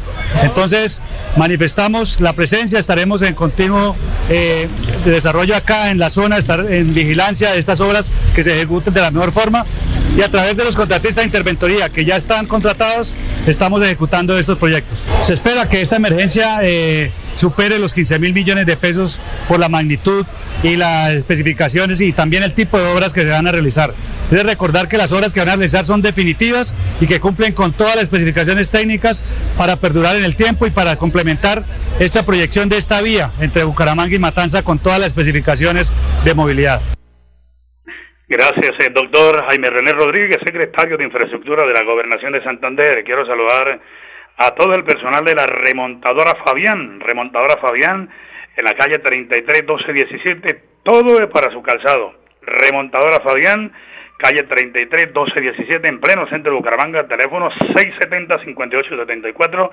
Entonces, 0.44 1.02
manifestamos 1.38 2.22
la 2.22 2.34
presencia, 2.34 2.80
estaremos 2.80 3.22
en 3.22 3.34
continuo 3.34 3.96
eh, 4.30 4.68
de 5.04 5.12
desarrollo 5.12 5.56
acá 5.56 5.92
en 5.92 6.00
la 6.00 6.10
zona, 6.10 6.38
estar 6.38 6.72
en 6.72 6.94
vigilancia 6.94 7.52
de 7.52 7.60
estas 7.60 7.80
obras 7.82 8.12
que 8.34 8.44
se 8.44 8.56
ejecuten 8.56 8.94
de 8.94 9.02
la 9.02 9.12
mejor 9.12 9.32
forma 9.32 9.66
y 10.18 10.22
a 10.22 10.30
través 10.30 10.56
de 10.56 10.64
los 10.64 10.76
contratistas 10.76 11.24
de 11.24 11.26
interventoría 11.26 11.90
que 11.90 12.06
ya 12.06 12.16
están 12.16 12.48
contratados, 12.48 13.14
estamos 13.48 13.82
ejecutando 13.84 14.38
estos 14.38 14.58
proyectos. 14.58 15.00
Se 15.22 15.34
espera 15.34 15.68
que 15.68 15.82
esta 15.82 15.98
emergencia 15.98 16.60
eh, 16.62 17.12
supere 17.36 17.80
los 17.80 17.94
15 17.94 18.20
mil 18.20 18.34
millones 18.34 18.66
de 18.66 18.78
pesos 18.78 19.20
por 19.48 19.60
la 19.60 19.68
magnitud 19.68 20.26
y 20.64 20.78
las 20.78 21.12
especificaciones 21.12 22.00
y 22.00 22.14
también 22.14 22.44
el 22.44 22.54
tipo 22.54 22.80
de 22.80 22.86
obras 22.86 23.14
que 23.14 23.22
se 23.22 23.30
van 23.30 23.48
a 23.48 23.52
realizar. 23.52 23.94
Debe 24.30 24.44
recordar 24.44 24.88
que 24.88 24.98
las 24.98 25.12
obras 25.12 25.34
que 25.34 25.40
van 25.40 25.50
a 25.50 25.56
realizar 25.56 25.86
son 25.86 26.02
definitivas 26.02 26.76
y 27.00 27.08
que 27.08 27.20
cumplen 27.20 27.54
con 27.54 27.74
todas 27.74 27.96
las 27.96 28.04
especificaciones 28.06 28.72
técnicas 28.72 29.24
para 29.58 29.76
perdurar 29.76 30.16
en 30.16 30.24
el 30.24 30.36
tiempo 30.36 30.66
y 30.66 30.72
para 30.72 30.96
complementar 30.96 31.64
esta 32.00 32.26
proyección 32.26 32.68
de 32.68 32.78
esta 32.78 33.02
vía 33.02 33.32
entre 33.40 33.64
Bucaramanga 33.64 34.16
y 34.16 34.20
Matanza 34.20 34.64
con 34.64 34.80
todas 34.80 35.00
las 35.00 35.08
especificaciones 35.08 35.94
de 36.24 36.34
movilidad. 36.34 36.82
Gracias, 38.28 38.72
eh, 38.80 38.92
doctor 38.92 39.46
Jaime 39.48 39.70
René 39.70 39.92
Rodríguez, 39.92 40.40
secretario 40.44 40.98
de 40.98 41.04
Infraestructura 41.04 41.68
de 41.68 41.74
la 41.74 41.84
Gobernación 41.84 42.34
de 42.34 42.44
Santander. 42.44 43.04
Quiero 43.06 43.24
saludar 43.28 43.80
a 44.38 44.52
todo 44.56 44.74
el 44.74 44.84
personal 44.84 45.24
de 45.24 45.36
la 45.36 45.46
remontadora 45.46 46.34
Fabián, 46.44 47.00
remontadora 47.02 47.58
Fabián, 47.58 48.10
en 48.58 48.66
la 48.66 48.74
calle 48.74 48.98
33 48.98 49.66
12 49.68 49.94
17, 49.94 50.62
todo 50.84 51.22
es 51.22 51.30
para 51.30 51.52
su 51.52 51.62
calzado. 51.62 52.14
Remontadora 52.42 53.22
Fabián, 53.22 53.72
calle 54.18 54.44
33 54.44 55.14
12 55.14 55.42
17, 55.42 55.88
en 55.88 56.00
pleno 56.00 56.28
centro 56.28 56.52
de 56.52 56.58
Bucaramanga, 56.58 57.08
teléfono 57.08 57.52
670 57.52 58.40
5874, 58.46 59.72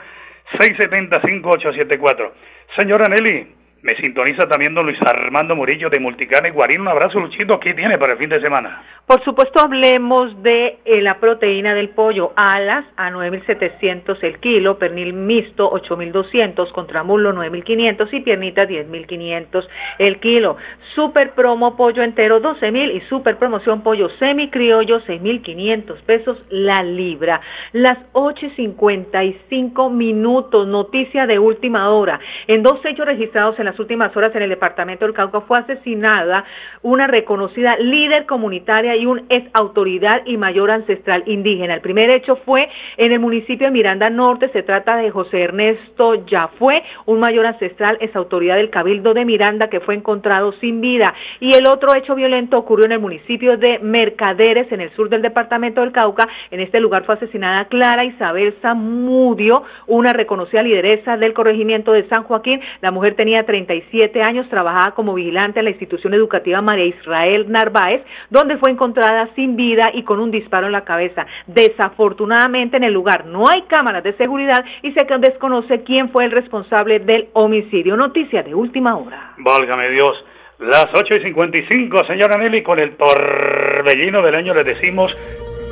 670 0.58 1.20
5874. 1.20 2.34
Señora 2.76 3.06
Nelly, 3.08 3.61
Me 3.82 3.96
sintoniza 3.96 4.46
también 4.46 4.74
don 4.74 4.86
Luis 4.86 4.98
Armando 5.04 5.56
Murillo 5.56 5.90
de 5.90 5.98
Multicana 5.98 6.46
y 6.46 6.52
Guarín. 6.52 6.82
Un 6.82 6.88
abrazo, 6.88 7.18
Luchito, 7.18 7.58
¿qué 7.58 7.74
tiene 7.74 7.98
para 7.98 8.12
el 8.12 8.18
fin 8.18 8.28
de 8.28 8.40
semana? 8.40 8.80
Por 9.08 9.24
supuesto, 9.24 9.60
hablemos 9.60 10.40
de 10.44 10.78
eh, 10.84 11.02
la 11.02 11.18
proteína 11.18 11.74
del 11.74 11.88
pollo. 11.88 12.32
Alas 12.36 12.84
a 12.96 13.10
9.700 13.10 14.18
el 14.22 14.38
kilo, 14.38 14.78
pernil 14.78 15.12
mixto 15.12 15.68
8.200, 15.72 16.70
contramulo 16.70 17.34
9.500 17.34 18.08
y 18.12 18.20
piernita 18.20 18.68
10.500 18.68 19.66
el 19.98 20.20
kilo. 20.20 20.56
Super 20.94 21.32
promo 21.32 21.76
pollo 21.76 22.04
entero 22.04 22.40
12.000 22.40 22.94
y 22.94 23.00
super 23.08 23.36
promoción 23.36 23.82
pollo 23.82 24.08
semi 24.20 24.48
criollo 24.50 25.00
6.500 25.00 26.00
pesos 26.02 26.38
la 26.50 26.84
libra. 26.84 27.40
Las 27.72 27.98
8.55 28.12 29.90
minutos, 29.90 30.68
noticia 30.68 31.26
de 31.26 31.40
última 31.40 31.90
hora. 31.90 32.20
En 32.46 32.62
dos 32.62 32.78
hechos 32.84 33.06
registrados 33.06 33.58
en 33.58 33.64
la 33.64 33.71
últimas 33.78 34.16
horas 34.16 34.34
en 34.34 34.42
el 34.42 34.50
departamento 34.50 35.04
del 35.04 35.14
Cauca 35.14 35.40
fue 35.42 35.58
asesinada 35.58 36.44
una 36.82 37.06
reconocida 37.06 37.76
líder 37.76 38.26
comunitaria 38.26 38.96
y 38.96 39.06
un 39.06 39.26
ex 39.28 39.48
autoridad 39.54 40.22
y 40.24 40.36
mayor 40.36 40.70
ancestral 40.70 41.22
indígena. 41.26 41.74
El 41.74 41.80
primer 41.80 42.10
hecho 42.10 42.36
fue 42.44 42.68
en 42.96 43.12
el 43.12 43.20
municipio 43.20 43.66
de 43.66 43.72
Miranda 43.72 44.10
Norte. 44.10 44.48
Se 44.52 44.62
trata 44.62 44.96
de 44.96 45.10
José 45.10 45.42
Ernesto 45.42 46.26
Yafue, 46.26 46.82
un 47.06 47.20
mayor 47.20 47.46
ancestral 47.46 47.98
ex 48.00 48.14
autoridad 48.16 48.56
del 48.56 48.70
Cabildo 48.70 49.14
de 49.14 49.24
Miranda 49.24 49.68
que 49.68 49.80
fue 49.80 49.94
encontrado 49.94 50.52
sin 50.60 50.80
vida. 50.80 51.14
Y 51.40 51.56
el 51.56 51.66
otro 51.66 51.94
hecho 51.94 52.14
violento 52.14 52.58
ocurrió 52.58 52.86
en 52.86 52.92
el 52.92 53.00
municipio 53.00 53.56
de 53.56 53.78
Mercaderes, 53.78 54.70
en 54.72 54.80
el 54.80 54.90
sur 54.90 55.08
del 55.08 55.22
departamento 55.22 55.80
del 55.80 55.92
Cauca. 55.92 56.28
En 56.50 56.60
este 56.60 56.80
lugar 56.80 57.04
fue 57.04 57.14
asesinada 57.14 57.66
Clara 57.66 58.04
Isabel 58.04 58.54
Zamudio, 58.60 59.62
una 59.86 60.12
reconocida 60.12 60.62
lideresa 60.62 61.16
del 61.16 61.34
corregimiento 61.34 61.92
de 61.92 62.08
San 62.08 62.24
Joaquín. 62.24 62.60
La 62.80 62.90
mujer 62.90 63.14
tenía 63.14 63.44
30 63.44 63.61
37 63.66 64.22
años, 64.22 64.48
trabajaba 64.48 64.94
como 64.94 65.14
vigilante 65.14 65.58
en 65.58 65.66
la 65.66 65.70
institución 65.70 66.14
educativa 66.14 66.60
María 66.60 66.86
Israel 66.86 67.46
Narváez, 67.48 68.02
donde 68.30 68.56
fue 68.58 68.70
encontrada 68.70 69.28
sin 69.34 69.56
vida 69.56 69.90
y 69.94 70.02
con 70.02 70.20
un 70.20 70.30
disparo 70.30 70.66
en 70.66 70.72
la 70.72 70.84
cabeza. 70.84 71.26
Desafortunadamente 71.46 72.76
en 72.76 72.84
el 72.84 72.92
lugar 72.92 73.26
no 73.26 73.44
hay 73.48 73.62
cámaras 73.62 74.02
de 74.04 74.14
seguridad 74.14 74.64
y 74.82 74.92
se 74.92 75.06
desconoce 75.18 75.82
quién 75.84 76.10
fue 76.10 76.24
el 76.24 76.30
responsable 76.30 76.98
del 77.00 77.28
homicidio. 77.34 77.96
Noticia 77.96 78.42
de 78.42 78.54
última 78.54 78.96
hora. 78.96 79.34
Válgame 79.38 79.90
Dios. 79.90 80.24
Las 80.58 80.86
8 80.94 81.14
y 81.20 81.22
55, 81.24 82.04
señora 82.04 82.38
Nelly, 82.38 82.62
con 82.62 82.78
el 82.78 82.96
torbellino 82.96 84.22
del 84.22 84.36
año 84.36 84.54
le 84.54 84.62
decimos 84.62 85.16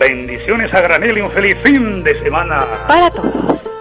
bendiciones 0.01 0.75
a 0.75 0.81
Granelli, 0.81 1.21
un 1.21 1.31
feliz 1.31 1.57
fin 1.63 2.03
de 2.03 2.19
semana. 2.21 2.59
Para 2.89 3.09
todos. 3.11 3.80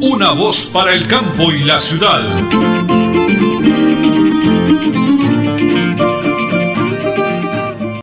Una 0.00 0.32
voz 0.32 0.68
para 0.70 0.92
el 0.92 1.06
campo 1.06 1.50
y 1.52 1.64
la 1.64 1.80
ciudad. 1.80 2.20